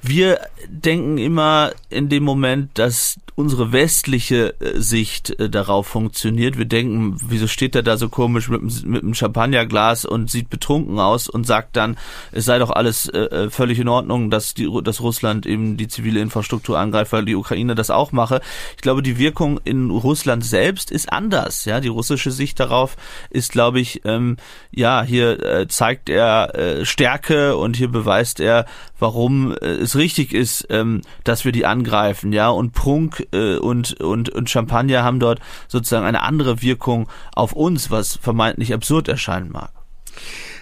Wir 0.00 0.40
denken 0.68 1.18
immer 1.18 1.72
in 1.90 2.08
dem 2.08 2.22
Moment, 2.22 2.78
dass 2.78 3.18
unsere 3.38 3.70
westliche 3.70 4.60
äh, 4.60 4.80
Sicht 4.80 5.38
äh, 5.38 5.48
darauf 5.48 5.86
funktioniert. 5.86 6.58
Wir 6.58 6.64
denken, 6.64 7.16
wieso 7.24 7.46
steht 7.46 7.76
er 7.76 7.84
da 7.84 7.96
so 7.96 8.08
komisch 8.08 8.48
mit, 8.48 8.62
mit 8.84 9.02
einem 9.04 9.14
Champagnerglas 9.14 10.04
und 10.04 10.28
sieht 10.28 10.50
betrunken 10.50 10.98
aus 10.98 11.28
und 11.28 11.46
sagt 11.46 11.76
dann, 11.76 11.96
es 12.32 12.46
sei 12.46 12.58
doch 12.58 12.70
alles 12.70 13.08
äh, 13.08 13.18
äh, 13.18 13.50
völlig 13.50 13.78
in 13.78 13.86
Ordnung, 13.86 14.30
dass, 14.30 14.54
die, 14.54 14.68
dass 14.82 15.00
Russland 15.00 15.46
eben 15.46 15.76
die 15.76 15.86
zivile 15.86 16.18
Infrastruktur 16.18 16.78
angreift, 16.80 17.12
weil 17.12 17.24
die 17.24 17.36
Ukraine 17.36 17.76
das 17.76 17.90
auch 17.90 18.10
mache. 18.10 18.40
Ich 18.74 18.82
glaube, 18.82 19.02
die 19.02 19.18
Wirkung 19.18 19.60
in 19.62 19.90
Russland 19.90 20.44
selbst 20.44 20.90
ist 20.90 21.12
anders. 21.12 21.64
Ja, 21.64 21.78
die 21.78 21.88
russische 21.88 22.32
Sicht 22.32 22.58
darauf 22.58 22.96
ist, 23.30 23.52
glaube 23.52 23.78
ich, 23.78 24.02
ähm, 24.04 24.36
ja, 24.72 25.02
hier 25.02 25.44
äh, 25.44 25.68
zeigt 25.68 26.08
er 26.08 26.56
äh, 26.56 26.84
Stärke 26.84 27.56
und 27.56 27.76
hier 27.76 27.88
beweist 27.88 28.40
er, 28.40 28.66
warum 28.98 29.52
äh, 29.52 29.86
es 29.88 29.96
richtig 29.96 30.32
ist, 30.32 30.66
ähm, 30.70 31.02
dass 31.24 31.44
wir 31.44 31.52
die 31.52 31.66
angreifen. 31.66 32.32
Ja, 32.32 32.48
und 32.50 32.72
Prunk 32.72 33.26
äh, 33.32 33.56
und, 33.56 34.00
und, 34.00 34.28
und 34.28 34.50
Champagner 34.50 35.02
haben 35.02 35.20
dort 35.20 35.40
sozusagen 35.66 36.06
eine 36.06 36.22
andere 36.22 36.62
Wirkung 36.62 37.08
auf 37.34 37.52
uns, 37.52 37.90
was 37.90 38.16
vermeintlich 38.16 38.72
absurd 38.72 39.08
erscheinen 39.08 39.50
mag. 39.50 39.70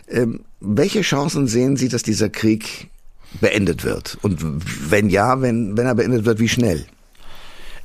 Ähm, 0.09 0.45
welche 0.61 1.03
Chancen 1.03 1.47
sehen 1.49 1.77
Sie, 1.77 1.89
dass 1.89 2.03
dieser 2.03 2.29
Krieg 2.29 2.91
beendet 3.41 3.85
wird? 3.85 4.19
Und 4.23 4.39
wenn 4.91 5.11
ja, 5.11 5.41
wenn, 5.43 5.77
wenn 5.77 5.87
er 5.87 5.95
beendet 5.95 6.25
wird, 6.25 6.39
wie 6.39 6.49
schnell? 6.49 6.87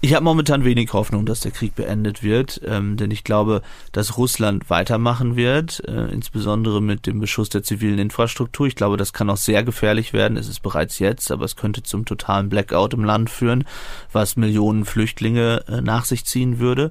Ich 0.03 0.15
habe 0.15 0.23
momentan 0.23 0.65
wenig 0.65 0.93
Hoffnung, 0.93 1.27
dass 1.27 1.41
der 1.41 1.51
Krieg 1.51 1.75
beendet 1.75 2.23
wird, 2.23 2.59
ähm, 2.65 2.97
denn 2.97 3.11
ich 3.11 3.23
glaube, 3.23 3.61
dass 3.91 4.17
Russland 4.17 4.67
weitermachen 4.71 5.35
wird, 5.35 5.87
äh, 5.87 6.07
insbesondere 6.07 6.81
mit 6.81 7.05
dem 7.05 7.19
Beschuss 7.19 7.49
der 7.49 7.61
zivilen 7.61 7.99
Infrastruktur. 7.99 8.65
Ich 8.65 8.75
glaube, 8.75 8.97
das 8.97 9.13
kann 9.13 9.29
auch 9.29 9.37
sehr 9.37 9.63
gefährlich 9.63 10.11
werden. 10.11 10.37
Es 10.37 10.47
ist 10.47 10.61
bereits 10.61 10.97
jetzt, 10.97 11.29
aber 11.29 11.45
es 11.45 11.55
könnte 11.55 11.83
zum 11.83 12.05
totalen 12.05 12.49
Blackout 12.49 12.95
im 12.95 13.03
Land 13.03 13.29
führen, 13.29 13.63
was 14.11 14.37
Millionen 14.37 14.85
Flüchtlinge 14.85 15.65
äh, 15.67 15.81
nach 15.81 16.05
sich 16.05 16.25
ziehen 16.25 16.57
würde. 16.57 16.89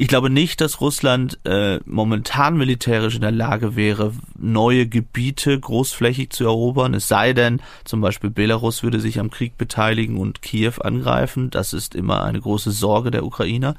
Ich 0.00 0.08
glaube 0.08 0.30
nicht, 0.30 0.62
dass 0.62 0.80
Russland 0.80 1.38
äh, 1.44 1.78
momentan 1.84 2.56
militärisch 2.56 3.16
in 3.16 3.20
der 3.20 3.32
Lage 3.32 3.76
wäre, 3.76 4.14
neue 4.38 4.86
Gebiete 4.86 5.60
großflächig 5.60 6.30
zu 6.30 6.44
erobern. 6.44 6.94
Es 6.94 7.06
sei 7.06 7.34
denn, 7.34 7.60
zum 7.84 8.00
Beispiel 8.00 8.30
Belarus 8.30 8.82
würde 8.82 8.98
sich 8.98 9.20
am 9.20 9.30
Krieg 9.30 9.58
beteiligen 9.58 10.16
und 10.16 10.40
Kiew 10.40 10.80
angreifen. 10.80 11.50
Das 11.50 11.74
ist 11.74 11.94
immer 11.94 12.24
eine 12.24 12.40
große 12.40 12.70
Sorge 12.70 13.10
der 13.10 13.26
Ukrainer. 13.26 13.74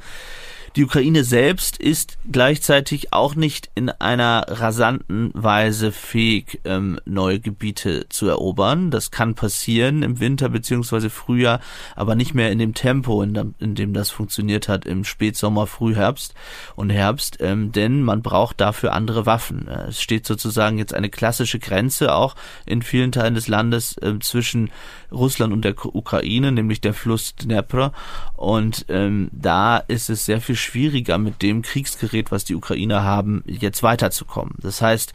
Die 0.78 0.86
Ukraine 0.86 1.26
selbst 1.26 1.76
ist 1.76 2.18
gleichzeitig 2.32 3.12
auch 3.12 3.36
nicht 3.36 3.70
in 3.76 3.90
einer 3.90 4.46
rasanten 4.48 5.32
Weise 5.34 5.92
fähig, 5.92 6.62
ähm, 6.64 6.98
neue 7.04 7.42
Gebiete 7.42 8.08
zu 8.08 8.30
erobern. 8.30 8.90
Das 8.90 9.12
kann 9.12 9.36
passieren 9.36 10.02
im 10.02 10.22
Winter 10.22 10.48
beziehungsweise 10.48 11.10
Frühjahr, 11.10 11.60
aber 11.98 12.16
nicht 12.16 12.34
mehr 12.34 12.54
in 12.54 12.60
dem 12.60 12.74
Tempo, 12.74 13.22
in, 13.22 13.34
dem, 13.34 13.54
in 13.60 13.76
dem 13.76 13.94
das 13.94 14.12
funktioniert 14.12 14.70
hat 14.70 14.86
im 14.86 15.04
Spätsommer, 15.04 15.68
Frühherbst 15.68 16.36
und 16.78 16.90
Herbst, 16.90 17.40
ähm, 17.42 17.74
denn 17.74 18.02
man 18.02 18.22
braucht 18.22 18.62
dafür 18.62 18.94
andere 18.94 19.26
Waffen. 19.26 19.68
Äh, 19.68 19.90
es 19.90 20.02
steht 20.02 20.26
sozusagen 20.26 20.78
jetzt 20.78 20.94
eine 20.94 21.10
klassische 21.10 21.60
Grenze 21.60 22.16
auch 22.16 22.34
in 22.66 22.82
vielen 22.82 23.12
Teilen 23.12 23.36
des 23.36 23.50
Landes 23.50 23.98
äh, 23.98 24.18
zwischen 24.22 24.72
Russland 25.12 25.52
und 25.52 25.66
der 25.66 25.76
Ukraine, 25.94 26.54
nämlich 26.54 26.80
der 26.80 26.94
Fluss 26.94 27.36
Dnepr. 27.36 27.92
Und 28.38 28.86
ähm, 28.88 29.30
da 29.34 29.78
ist 29.78 30.10
es 30.10 30.24
sehr 30.26 30.40
viel 30.40 30.56
schwieriger, 30.62 31.18
mit 31.18 31.42
dem 31.42 31.62
Kriegsgerät, 31.62 32.32
was 32.32 32.46
die 32.46 32.56
Ukrainer 32.56 33.04
haben, 33.04 33.44
jetzt 33.46 33.84
weiterzukommen. 33.84 34.56
Das 34.60 34.82
heißt, 34.82 35.14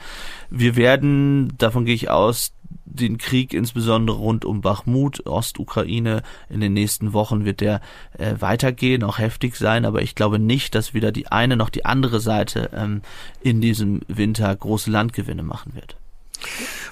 wir 0.51 0.77
werden, 0.77 1.53
davon 1.59 1.85
gehe 1.85 1.95
ich 1.95 2.11
aus, 2.11 2.53
den 2.85 3.19
Krieg 3.19 3.53
insbesondere 3.53 4.17
rund 4.17 4.45
um 4.45 4.61
Bachmut, 4.61 5.27
Ostukraine, 5.27 6.23
in 6.49 6.61
den 6.61 6.73
nächsten 6.73 7.13
Wochen 7.13 7.45
wird 7.45 7.61
der 7.61 7.81
äh, 8.19 8.35
weitergehen, 8.39 9.03
auch 9.03 9.19
heftig 9.19 9.57
sein, 9.57 9.85
aber 9.85 10.03
ich 10.03 10.15
glaube 10.15 10.39
nicht, 10.39 10.75
dass 10.75 10.95
weder 10.95 11.13
die 11.13 11.29
eine 11.29 11.57
noch 11.57 11.71
die 11.71 11.85
andere 11.85 12.21
Seite 12.21 12.71
ähm, 12.75 13.03
in 13.41 13.61
diesem 13.61 14.01
Winter 14.09 14.55
große 14.55 14.91
Landgewinne 14.91 15.43
machen 15.43 15.75
wird. 15.75 15.97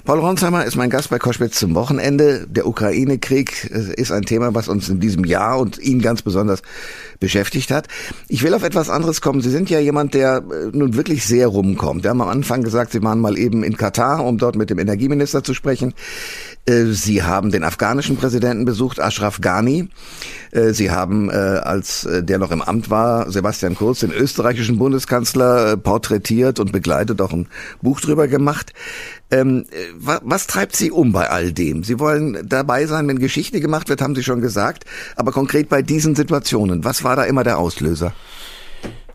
Paul 0.05 0.19
Ronsheimer 0.19 0.65
ist 0.65 0.75
mein 0.75 0.89
Gast 0.89 1.09
bei 1.09 1.17
Koschwitz 1.17 1.59
zum 1.59 1.73
Wochenende. 1.73 2.45
Der 2.47 2.67
Ukraine-Krieg 2.67 3.71
äh, 3.71 3.93
ist 3.99 4.11
ein 4.11 4.23
Thema, 4.23 4.53
was 4.53 4.67
uns 4.67 4.87
in 4.89 4.99
diesem 4.99 5.23
Jahr 5.23 5.59
und 5.59 5.79
ihn 5.79 6.01
ganz 6.01 6.21
besonders 6.21 6.61
beschäftigt 7.19 7.71
hat. 7.71 7.87
Ich 8.27 8.43
will 8.43 8.53
auf 8.53 8.63
etwas 8.63 8.89
anderes 8.89 9.21
kommen. 9.21 9.41
Sie 9.41 9.49
sind 9.49 9.69
ja 9.69 9.79
jemand, 9.79 10.13
der 10.13 10.37
äh, 10.37 10.77
nun 10.77 10.95
wirklich 10.95 11.25
sehr 11.25 11.47
rumkommt. 11.47 12.03
Wir 12.03 12.11
haben 12.11 12.21
am 12.21 12.29
Anfang 12.29 12.63
gesagt, 12.63 12.91
Sie 12.91 13.01
waren 13.01 13.19
mal 13.19 13.37
eben 13.37 13.63
in 13.63 13.77
Katar, 13.77 14.23
um 14.23 14.37
dort 14.37 14.55
mit 14.55 14.69
dem 14.69 14.79
Energieminister 14.79 15.43
zu 15.43 15.53
sprechen. 15.53 15.93
Äh, 16.65 16.85
Sie 16.85 17.23
haben 17.23 17.51
den 17.51 17.63
afghanischen 17.63 18.17
Präsidenten 18.17 18.65
besucht, 18.65 18.99
Ashraf 18.99 19.41
Ghani. 19.41 19.89
Sie 20.71 20.89
haben, 20.89 21.29
als 21.29 22.07
der 22.09 22.37
noch 22.37 22.51
im 22.51 22.61
Amt 22.61 22.89
war, 22.89 23.29
Sebastian 23.29 23.75
Kurz, 23.75 23.99
den 23.99 24.11
österreichischen 24.11 24.77
Bundeskanzler 24.77 25.75
porträtiert 25.75 26.61
und 26.61 26.71
begleitet, 26.71 27.19
auch 27.19 27.33
ein 27.33 27.47
Buch 27.81 27.99
drüber 27.99 28.29
gemacht. 28.29 28.71
Ähm, 29.31 29.65
was 29.99 30.47
treibt 30.47 30.77
Sie 30.77 30.91
um 30.91 31.11
bei 31.11 31.29
all 31.29 31.51
dem? 31.51 31.83
Sie 31.83 31.99
wollen 31.99 32.47
dabei 32.47 32.85
sein, 32.85 33.05
wenn 33.09 33.19
Geschichte 33.19 33.59
gemacht 33.59 33.89
wird, 33.89 34.01
haben 34.01 34.15
Sie 34.15 34.23
schon 34.23 34.39
gesagt. 34.39 34.85
Aber 35.17 35.33
konkret 35.33 35.67
bei 35.67 35.81
diesen 35.81 36.15
Situationen, 36.15 36.85
was 36.85 37.03
war 37.03 37.17
da 37.17 37.23
immer 37.23 37.43
der 37.43 37.57
Auslöser? 37.57 38.13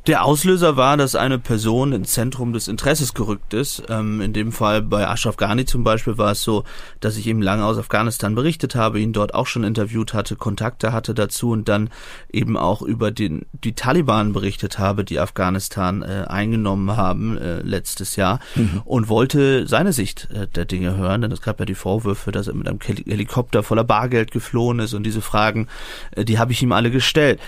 Der 0.06 0.24
Auslöser 0.24 0.78
war, 0.78 0.96
dass 0.96 1.14
eine 1.14 1.38
Person 1.38 1.92
ins 1.92 2.12
Zentrum 2.12 2.54
des 2.54 2.68
Interesses 2.68 3.12
gerückt 3.12 3.52
ist. 3.52 3.82
Ähm, 3.90 4.22
in 4.22 4.32
dem 4.32 4.50
Fall 4.50 4.80
bei 4.80 5.06
Ashraf 5.06 5.36
Ghani 5.36 5.66
zum 5.66 5.84
Beispiel 5.84 6.16
war 6.16 6.32
es 6.32 6.42
so, 6.42 6.64
dass 7.00 7.18
ich 7.18 7.26
ihm 7.26 7.42
lange 7.42 7.66
aus 7.66 7.76
Afghanistan 7.76 8.34
berichtet 8.34 8.74
habe, 8.74 8.98
ihn 8.98 9.12
dort 9.12 9.34
auch 9.34 9.46
schon 9.46 9.62
interviewt 9.62 10.14
hatte, 10.14 10.36
Kontakte 10.36 10.92
hatte 10.92 11.12
dazu 11.12 11.50
und 11.50 11.68
dann 11.68 11.90
eben 12.32 12.56
auch 12.56 12.80
über 12.80 13.10
den, 13.10 13.44
die 13.52 13.74
Taliban 13.74 14.32
berichtet 14.32 14.78
habe, 14.78 15.04
die 15.04 15.20
Afghanistan 15.20 16.00
äh, 16.02 16.24
eingenommen 16.26 16.96
haben 16.96 17.36
äh, 17.36 17.60
letztes 17.60 18.16
Jahr 18.16 18.40
mhm. 18.54 18.80
und 18.86 19.08
wollte 19.10 19.66
seine 19.68 19.92
Sicht 19.92 20.28
äh, 20.30 20.46
der 20.46 20.64
Dinge 20.64 20.96
hören, 20.96 21.20
denn 21.20 21.32
es 21.32 21.42
gab 21.42 21.60
ja 21.60 21.66
die 21.66 21.74
Vorwürfe, 21.74 22.32
dass 22.32 22.48
er 22.48 22.54
mit 22.54 22.68
einem 22.68 22.80
Helikopter 22.80 23.62
voller 23.62 23.84
Bargeld 23.84 24.30
geflohen 24.30 24.78
ist 24.78 24.94
und 24.94 25.02
diese 25.02 25.20
Fragen, 25.20 25.68
äh, 26.12 26.24
die 26.24 26.38
habe 26.38 26.52
ich 26.52 26.62
ihm 26.62 26.72
alle 26.72 26.90
gestellt. 26.90 27.38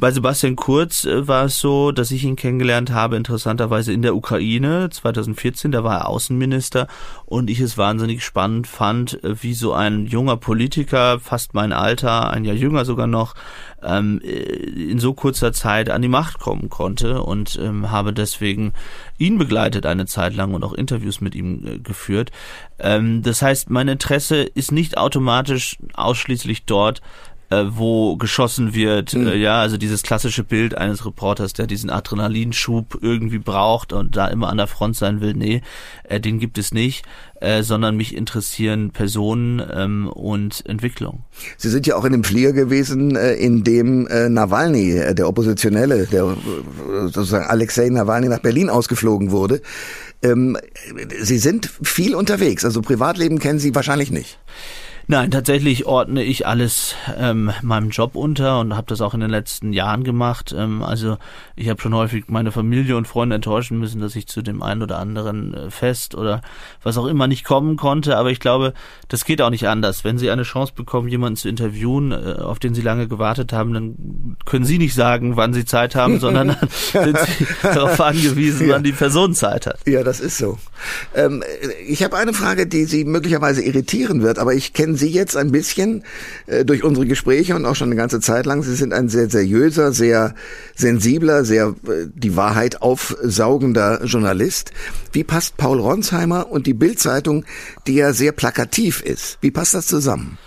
Bei 0.00 0.12
Sebastian 0.12 0.56
Kurz 0.56 1.04
äh, 1.04 1.28
war 1.28 1.44
es 1.44 1.60
so, 1.60 1.92
dass 1.92 2.10
ich 2.10 2.24
ihn 2.24 2.34
kennengelernt 2.34 2.90
habe, 2.90 3.16
interessanterweise 3.16 3.92
in 3.92 4.00
der 4.00 4.16
Ukraine 4.16 4.88
2014, 4.88 5.72
da 5.72 5.84
war 5.84 5.98
er 5.98 6.08
Außenminister 6.08 6.86
und 7.26 7.50
ich 7.50 7.60
es 7.60 7.76
wahnsinnig 7.76 8.24
spannend 8.24 8.66
fand, 8.66 9.22
äh, 9.22 9.42
wie 9.42 9.52
so 9.52 9.74
ein 9.74 10.06
junger 10.06 10.38
Politiker, 10.38 11.20
fast 11.20 11.52
mein 11.52 11.74
Alter, 11.74 12.30
ein 12.30 12.46
Jahr 12.46 12.56
jünger 12.56 12.86
sogar 12.86 13.06
noch, 13.06 13.34
ähm, 13.82 14.22
äh, 14.24 14.30
in 14.30 14.98
so 15.00 15.12
kurzer 15.12 15.52
Zeit 15.52 15.90
an 15.90 16.00
die 16.00 16.08
Macht 16.08 16.38
kommen 16.38 16.70
konnte 16.70 17.22
und 17.22 17.58
ähm, 17.62 17.90
habe 17.90 18.14
deswegen 18.14 18.72
ihn 19.18 19.36
begleitet 19.36 19.84
eine 19.84 20.06
Zeit 20.06 20.34
lang 20.34 20.54
und 20.54 20.64
auch 20.64 20.72
Interviews 20.72 21.20
mit 21.20 21.34
ihm 21.34 21.82
geführt. 21.82 22.30
Ähm, 22.78 23.20
das 23.20 23.42
heißt, 23.42 23.68
mein 23.68 23.88
Interesse 23.88 24.44
ist 24.44 24.72
nicht 24.72 24.96
automatisch 24.96 25.76
ausschließlich 25.92 26.64
dort, 26.64 27.02
äh, 27.50 27.64
wo 27.68 28.16
geschossen 28.16 28.74
wird. 28.74 29.14
Mhm. 29.14 29.26
Äh, 29.26 29.36
ja, 29.36 29.60
also 29.60 29.76
dieses 29.76 30.02
klassische 30.02 30.44
Bild 30.44 30.76
eines 30.76 31.04
Reporters, 31.04 31.52
der 31.52 31.66
diesen 31.66 31.90
Adrenalinschub 31.90 32.98
irgendwie 33.00 33.38
braucht 33.38 33.92
und 33.92 34.16
da 34.16 34.28
immer 34.28 34.48
an 34.48 34.56
der 34.56 34.66
Front 34.66 34.96
sein 34.96 35.20
will. 35.20 35.34
Nee, 35.34 35.62
äh, 36.04 36.20
den 36.20 36.38
gibt 36.38 36.58
es 36.58 36.72
nicht. 36.72 37.04
Äh, 37.40 37.62
sondern 37.62 37.96
mich 37.96 38.14
interessieren 38.14 38.90
Personen 38.90 39.62
ähm, 39.72 40.08
und 40.08 40.62
Entwicklung. 40.66 41.24
Sie 41.56 41.70
sind 41.70 41.86
ja 41.86 41.96
auch 41.96 42.04
in 42.04 42.12
dem 42.12 42.22
Flieger 42.22 42.52
gewesen, 42.52 43.16
äh, 43.16 43.32
in 43.32 43.64
dem 43.64 44.06
äh, 44.08 44.28
Nawalny, 44.28 44.90
äh, 44.90 45.14
der 45.14 45.26
Oppositionelle, 45.26 46.06
der 46.06 46.24
äh, 46.24 46.36
sozusagen 47.04 47.46
Alexei 47.46 47.88
Nawalny 47.88 48.28
nach 48.28 48.40
Berlin 48.40 48.68
ausgeflogen 48.68 49.30
wurde. 49.30 49.62
Ähm, 50.22 50.58
Sie 51.22 51.38
sind 51.38 51.70
viel 51.82 52.14
unterwegs, 52.14 52.66
also 52.66 52.82
Privatleben 52.82 53.38
kennen 53.38 53.58
Sie 53.58 53.74
wahrscheinlich 53.74 54.10
nicht. 54.10 54.38
Nein, 55.10 55.32
tatsächlich 55.32 55.86
ordne 55.86 56.22
ich 56.22 56.46
alles 56.46 56.94
ähm, 57.18 57.50
meinem 57.62 57.90
Job 57.90 58.14
unter 58.14 58.60
und 58.60 58.76
habe 58.76 58.86
das 58.86 59.00
auch 59.00 59.12
in 59.12 59.18
den 59.18 59.28
letzten 59.28 59.72
Jahren 59.72 60.04
gemacht. 60.04 60.54
Ähm, 60.56 60.84
also 60.84 61.18
ich 61.56 61.68
habe 61.68 61.82
schon 61.82 61.96
häufig 61.96 62.26
meine 62.28 62.52
Familie 62.52 62.96
und 62.96 63.08
Freunde 63.08 63.34
enttäuschen 63.34 63.80
müssen, 63.80 64.00
dass 64.00 64.14
ich 64.14 64.28
zu 64.28 64.40
dem 64.40 64.62
einen 64.62 64.84
oder 64.84 65.00
anderen 65.00 65.52
äh, 65.52 65.70
Fest 65.72 66.14
oder 66.14 66.42
was 66.84 66.96
auch 66.96 67.06
immer 67.06 67.26
nicht 67.26 67.42
kommen 67.42 67.76
konnte. 67.76 68.16
Aber 68.16 68.30
ich 68.30 68.38
glaube, 68.38 68.72
das 69.08 69.24
geht 69.24 69.42
auch 69.42 69.50
nicht 69.50 69.66
anders. 69.66 70.04
Wenn 70.04 70.16
Sie 70.16 70.30
eine 70.30 70.44
Chance 70.44 70.74
bekommen, 70.76 71.08
jemanden 71.08 71.38
zu 71.38 71.48
interviewen, 71.48 72.12
äh, 72.12 72.36
auf 72.40 72.60
den 72.60 72.72
Sie 72.72 72.82
lange 72.82 73.08
gewartet 73.08 73.52
haben, 73.52 73.74
dann 73.74 74.36
können 74.44 74.64
Sie 74.64 74.78
nicht 74.78 74.94
sagen, 74.94 75.36
wann 75.36 75.52
Sie 75.52 75.64
Zeit 75.64 75.96
haben, 75.96 76.20
sondern 76.20 76.56
dann 76.60 76.68
sind 76.70 77.18
Sie 77.18 77.46
darauf 77.64 78.00
angewiesen, 78.00 78.68
wann 78.68 78.84
die 78.84 78.92
Person 78.92 79.34
Zeit 79.34 79.66
hat. 79.66 79.80
Ja, 79.88 80.04
das 80.04 80.20
ist 80.20 80.38
so. 80.38 80.56
Ähm, 81.16 81.42
ich 81.84 82.04
habe 82.04 82.16
eine 82.16 82.32
Frage, 82.32 82.68
die 82.68 82.84
Sie 82.84 83.04
möglicherweise 83.04 83.60
irritieren 83.60 84.22
wird, 84.22 84.38
aber 84.38 84.54
ich 84.54 84.72
kenne 84.72 84.99
Sie 85.00 85.08
jetzt 85.08 85.36
ein 85.36 85.50
bisschen 85.50 86.04
äh, 86.46 86.64
durch 86.64 86.84
unsere 86.84 87.06
Gespräche 87.06 87.56
und 87.56 87.66
auch 87.66 87.74
schon 87.74 87.88
eine 87.88 87.96
ganze 87.96 88.20
Zeit 88.20 88.46
lang. 88.46 88.62
Sie 88.62 88.76
sind 88.76 88.92
ein 88.92 89.08
sehr 89.08 89.28
seriöser, 89.28 89.92
sehr 89.92 90.34
sensibler, 90.76 91.44
sehr 91.44 91.74
äh, 91.86 92.06
die 92.14 92.36
Wahrheit 92.36 92.82
aufsaugender 92.82 94.04
Journalist. 94.04 94.70
Wie 95.12 95.24
passt 95.24 95.56
Paul 95.56 95.80
Ronsheimer 95.80 96.50
und 96.50 96.66
die 96.66 96.74
Bildzeitung, 96.74 97.44
die 97.86 97.94
ja 97.94 98.12
sehr 98.12 98.32
plakativ 98.32 99.00
ist? 99.02 99.38
Wie 99.40 99.50
passt 99.50 99.74
das 99.74 99.88
zusammen? 99.88 100.38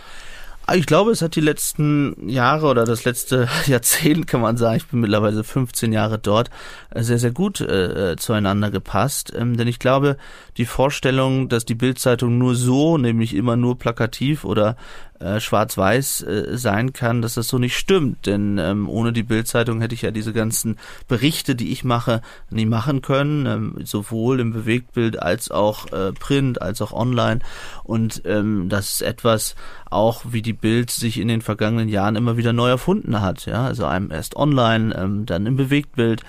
Ich 0.72 0.86
glaube, 0.86 1.12
es 1.12 1.22
hat 1.22 1.36
die 1.36 1.42
letzten 1.42 2.30
Jahre 2.30 2.68
oder 2.68 2.86
das 2.86 3.04
letzte 3.04 3.50
Jahrzehnt, 3.66 4.28
kann 4.28 4.40
man 4.40 4.56
sagen, 4.56 4.78
ich 4.78 4.88
bin 4.88 5.02
mittlerweile 5.02 5.44
15 5.44 5.92
Jahre 5.92 6.18
dort, 6.18 6.50
äh, 6.92 7.04
sehr, 7.04 7.20
sehr 7.20 7.32
gut 7.32 7.60
äh, 7.60 8.14
äh, 8.14 8.16
zueinander 8.16 8.72
gepasst. 8.72 9.34
Ähm, 9.36 9.58
denn 9.58 9.68
ich 9.68 9.78
glaube, 9.78 10.16
die 10.56 10.66
Vorstellung, 10.66 11.50
dass 11.50 11.66
die 11.66 11.76
Bildzeitung 11.76 12.38
nur 12.38 12.56
so, 12.56 12.98
nämlich 12.98 13.36
immer 13.36 13.58
nur 13.58 13.78
plakativ 13.78 14.46
oder 14.46 14.78
äh, 15.20 15.40
schwarz-weiß 15.40 16.22
äh, 16.24 16.58
sein 16.58 16.92
kann, 16.92 17.22
dass 17.22 17.36
das 17.36 17.50
so 17.50 17.58
nicht 17.58 17.78
stimmt. 17.78 18.26
Denn 18.26 18.58
ähm, 18.58 18.88
ohne 18.90 19.12
die 19.12 19.24
Bildzeitung 19.24 19.82
hätte 19.82 19.96
ich 19.96 20.02
ja 20.02 20.12
diese 20.12 20.34
ganzen 20.34 20.78
Berichte, 21.08 21.56
die 21.56 21.72
ich 21.72 21.84
mache, 21.84 22.22
nie 22.50 22.66
machen 22.66 23.02
können, 23.02 23.46
ähm, 23.46 23.76
sowohl 23.84 24.40
im 24.40 24.54
Bewegtbild 24.54 25.22
als 25.22 25.52
auch 25.52 25.86
Print, 26.20 26.62
als 26.62 26.82
auch 26.82 26.92
online. 26.92 27.40
Und 27.84 28.24
ähm, 28.26 28.70
das 28.70 28.94
ist 28.94 29.02
etwas, 29.02 29.56
auch 29.90 30.24
wie 30.30 30.42
die 30.42 30.53
Bild 30.54 30.92
sich 30.92 31.20
in 31.20 31.28
den 31.28 31.42
vergangenen 31.42 31.90
Jahren 31.90 32.16
immer 32.16 32.38
wieder 32.38 32.54
neu 32.54 32.70
erfunden 32.70 33.22
hat. 33.22 33.46
Ja, 33.46 33.66
also 33.66 33.86
einem 33.86 34.12
erst 34.12 34.36
online, 34.36 34.96
ähm, 34.98 35.26
dann 35.26 35.46
im 35.46 35.56
Bewegtbild 35.56 36.24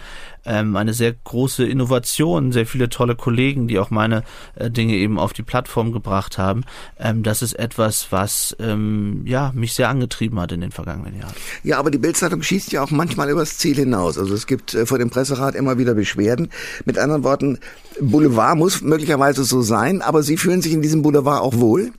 ähm, 0.47 0.77
eine 0.77 0.95
sehr 0.95 1.13
große 1.13 1.65
Innovation, 1.65 2.53
sehr 2.53 2.67
viele 2.67 2.89
tolle 2.89 3.17
Kollegen, 3.17 3.69
die 3.69 3.79
auch 3.79 3.91
meine 3.91 4.23
äh, 4.55 4.71
Dinge 4.71 4.95
eben 4.95 5.19
auf 5.19 5.33
die 5.33 5.43
Plattform 5.43 5.93
gebracht 5.93 6.39
haben. 6.39 6.65
Ähm, 6.99 7.23
das 7.23 7.43
ist 7.43 7.55
etwas, 7.55 8.09
was 8.11 8.57
ähm, 8.59 9.23
ja 9.27 9.53
mich 9.55 9.75
sehr 9.75 9.89
angetrieben 9.89 10.41
hat 10.41 10.53
in 10.53 10.61
den 10.61 10.73
vergangenen 10.73 11.19
Jahren. 11.19 11.35
Ja, 11.63 11.79
aber 11.79 11.91
die 11.91 11.99
Bildzeitung 11.99 12.43
schießt 12.43 12.73
ja 12.73 12.83
auch 12.83 12.91
manchmal 12.91 13.31
übers 13.31 13.59
Ziel 13.59 13.77
hinaus. 13.77 14.19
Also 14.19 14.35
es 14.35 14.47
gibt 14.47 14.75
äh, 14.75 14.87
vor 14.87 14.99
dem 14.99 15.11
Presserat 15.11 15.55
immer 15.55 15.79
wieder 15.79 15.95
Beschwerden. 15.95 16.51
Mit 16.85 16.99
anderen 16.99 17.25
Worten, 17.25 17.59
Boulevard 18.01 18.59
muss 18.59 18.83
möglicherweise 18.83 19.45
so 19.45 19.63
sein, 19.63 20.03
aber 20.03 20.23
Sie 20.23 20.37
fühlen 20.37 20.63
sich 20.63 20.73
in 20.73 20.83
diesem 20.83 21.03
Boulevard 21.03 21.43
auch 21.43 21.55
wohl? 21.59 21.93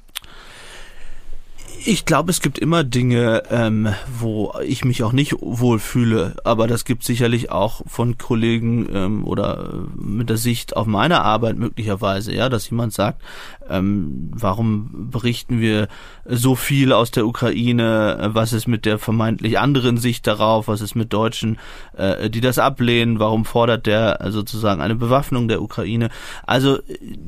Ich 1.88 2.06
glaube, 2.06 2.32
es 2.32 2.41
gibt 2.41 2.58
immer 2.58 2.84
Dinge, 2.84 3.43
ähm, 3.52 3.93
wo 4.19 4.56
ich 4.65 4.84
mich 4.84 5.04
auch 5.04 5.12
nicht 5.12 5.36
wohlfühle, 5.39 6.36
aber 6.43 6.65
das 6.65 6.84
gibt 6.84 7.04
sicherlich 7.04 7.52
auch 7.52 7.84
von 7.86 8.17
Kollegen 8.17 8.89
ähm, 8.91 9.24
oder 9.24 9.86
mit 9.95 10.32
der 10.32 10.38
Sicht 10.38 10.76
auf 10.76 10.88
meine 10.88 11.21
Arbeit 11.21 11.58
möglicherweise, 11.58 12.34
ja, 12.34 12.50
dass 12.50 12.71
jemand 12.71 12.93
sagt, 12.93 13.21
ähm, 13.69 14.32
warum 14.34 15.10
berichten 15.10 15.60
wir 15.60 15.88
so 16.25 16.56
viel 16.56 16.91
aus 16.93 17.12
der 17.12 17.25
Ukraine? 17.25 18.30
Was 18.34 18.54
ist 18.54 18.67
mit 18.67 18.86
der 18.86 18.99
vermeintlich 18.99 19.60
anderen 19.60 19.97
Sicht 19.97 20.28
darauf? 20.28 20.67
Was 20.67 20.82
ist 20.82 20.95
mit 20.95 21.13
Deutschen, 21.13 21.58
äh, 21.97 22.30
die 22.30 22.41
das 22.41 22.60
ablehnen? 22.60 23.19
Warum 23.19 23.45
fordert 23.45 23.86
der 23.86 24.19
sozusagen 24.30 24.82
eine 24.82 24.95
Bewaffnung 24.95 25.47
der 25.47 25.62
Ukraine? 25.62 26.10
Also 26.45 26.80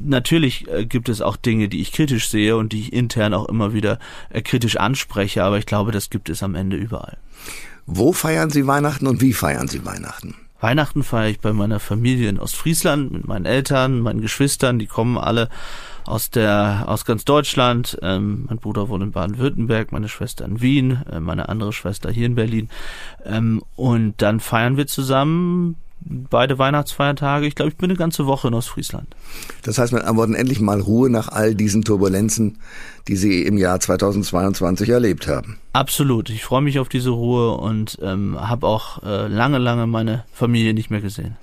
natürlich 0.04 0.67
äh, 0.67 0.86
gibt 0.86 1.10
es 1.10 1.21
auch 1.21 1.38
Dinge, 1.38 1.69
die 1.69 1.82
ich 1.82 1.91
kritisch 1.91 2.30
sehe 2.30 2.56
und 2.56 2.73
die 2.73 2.82
ich 2.82 2.93
intern 2.93 3.34
auch 3.34 3.50
immer 3.50 3.73
wieder 3.73 4.00
äh, 4.30 4.41
kritisch 4.41 4.78
anspreche, 4.78 5.43
aber 5.43 5.58
ich 5.58 5.65
glaube, 5.65 5.91
das 5.91 6.10
gibt 6.10 6.30
es 6.30 6.43
am 6.43 6.56
Ende 6.56 6.78
überall. 6.78 7.17
Wo 7.86 8.12
feiern 8.12 8.50
Sie 8.50 8.67
Weihnachten 8.67 9.08
und 9.08 9.21
wie 9.21 9.34
feiern 9.34 9.67
Sie 9.67 9.86
Weihnachten? 9.86 10.36
Weihnachten 10.60 11.04
feiere 11.04 11.30
ich 11.30 11.39
bei 11.39 11.54
meiner 11.54 11.80
Familie 11.80 12.30
in 12.30 12.39
Ostfriesland 12.39 13.12
mit 13.12 13.28
meinen 13.28 13.45
Eltern, 13.45 14.00
meinen 14.00 14.21
Geschwistern, 14.21 14.80
die 14.80 14.88
kommen 14.88 15.17
alle 15.17 15.50
aus 16.08 16.30
der 16.30 16.86
aus 16.88 17.06
ganz 17.06 17.26
Deutschland. 17.26 17.98
Ähm, 18.02 18.46
mein 18.48 18.58
Bruder 18.58 18.89
wohnt 18.89 19.04
in 19.04 19.12
Baden-Württemberg, 19.12 19.91
meine 19.91 20.10
Schwester 20.10 20.46
in 20.46 20.62
Wien, 20.62 21.04
äh, 21.12 21.20
meine 21.20 21.50
andere 21.50 21.74
Schwester 21.74 22.12
hier 22.12 22.26
in 22.26 22.36
Berlin. 22.36 22.70
Ähm, 23.26 23.63
und 23.76 24.22
dann 24.22 24.39
feiern 24.39 24.78
wir 24.78 24.88
zusammen 24.88 25.76
beide 26.02 26.58
Weihnachtsfeiertage. 26.58 27.48
Ich 27.48 27.56
glaube, 27.56 27.70
ich 27.70 27.78
bin 27.78 27.89
eine 27.89 27.98
ganze 27.98 28.26
Woche 28.26 28.48
in 28.48 28.54
Ostfriesland. 28.54 29.08
Das 29.63 29.78
heißt, 29.78 29.93
mit 29.93 30.02
anderen 30.02 30.17
Worten, 30.17 30.36
endlich 30.36 30.60
mal 30.60 30.80
Ruhe 30.80 31.10
nach 31.10 31.30
all 31.30 31.56
diesen 31.56 31.84
Turbulenzen, 31.84 32.60
die 33.08 33.15
Sie 33.15 33.43
im 33.43 33.58
Jahr 33.58 33.80
2022 33.80 34.89
erlebt 34.89 35.28
haben. 35.28 35.58
Absolut. 35.74 36.30
Ich 36.30 36.43
freue 36.43 36.62
mich 36.62 36.80
auf 36.80 36.89
diese 36.89 37.10
Ruhe 37.10 37.58
und 37.58 37.98
ähm, 38.02 38.39
habe 38.39 38.67
auch 38.67 39.04
äh, 39.04 39.28
lange, 39.28 39.58
lange 39.58 39.88
meine 39.88 40.24
Familie 40.32 40.74
nicht 40.74 40.89
mehr 40.89 41.02
gesehen. 41.02 41.36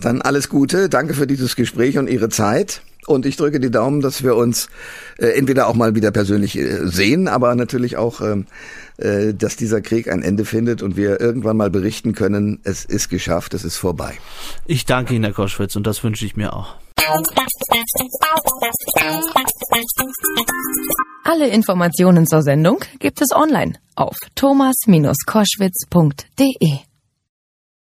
Dann 0.00 0.22
alles 0.22 0.48
Gute. 0.48 0.88
Danke 0.88 1.14
für 1.14 1.26
dieses 1.26 1.56
Gespräch 1.56 1.98
und 1.98 2.08
Ihre 2.08 2.28
Zeit. 2.28 2.82
Und 3.06 3.26
ich 3.26 3.36
drücke 3.36 3.60
die 3.60 3.70
Daumen, 3.70 4.00
dass 4.00 4.22
wir 4.22 4.36
uns 4.36 4.68
äh, 5.18 5.28
entweder 5.28 5.68
auch 5.68 5.74
mal 5.74 5.94
wieder 5.94 6.10
persönlich 6.10 6.56
äh, 6.56 6.86
sehen, 6.86 7.28
aber 7.28 7.54
natürlich 7.54 7.96
auch, 7.96 8.20
ähm, 8.20 8.46
äh, 8.98 9.32
dass 9.34 9.56
dieser 9.56 9.80
Krieg 9.80 10.10
ein 10.10 10.22
Ende 10.22 10.44
findet 10.44 10.82
und 10.82 10.96
wir 10.96 11.20
irgendwann 11.20 11.56
mal 11.56 11.70
berichten 11.70 12.14
können, 12.14 12.60
es 12.64 12.84
ist 12.84 13.08
geschafft, 13.08 13.54
es 13.54 13.64
ist 13.64 13.76
vorbei. 13.76 14.18
Ich 14.66 14.84
danke 14.84 15.14
Ihnen, 15.14 15.24
Herr 15.24 15.32
Koschwitz, 15.32 15.76
und 15.76 15.86
das 15.86 16.04
wünsche 16.04 16.26
ich 16.26 16.36
mir 16.36 16.52
auch. 16.52 16.76
Alle 21.24 21.48
Informationen 21.48 22.26
zur 22.26 22.42
Sendung 22.42 22.84
gibt 22.98 23.22
es 23.22 23.32
online 23.32 23.72
auf 23.96 24.16
thomas-koschwitz.de. 24.34 26.89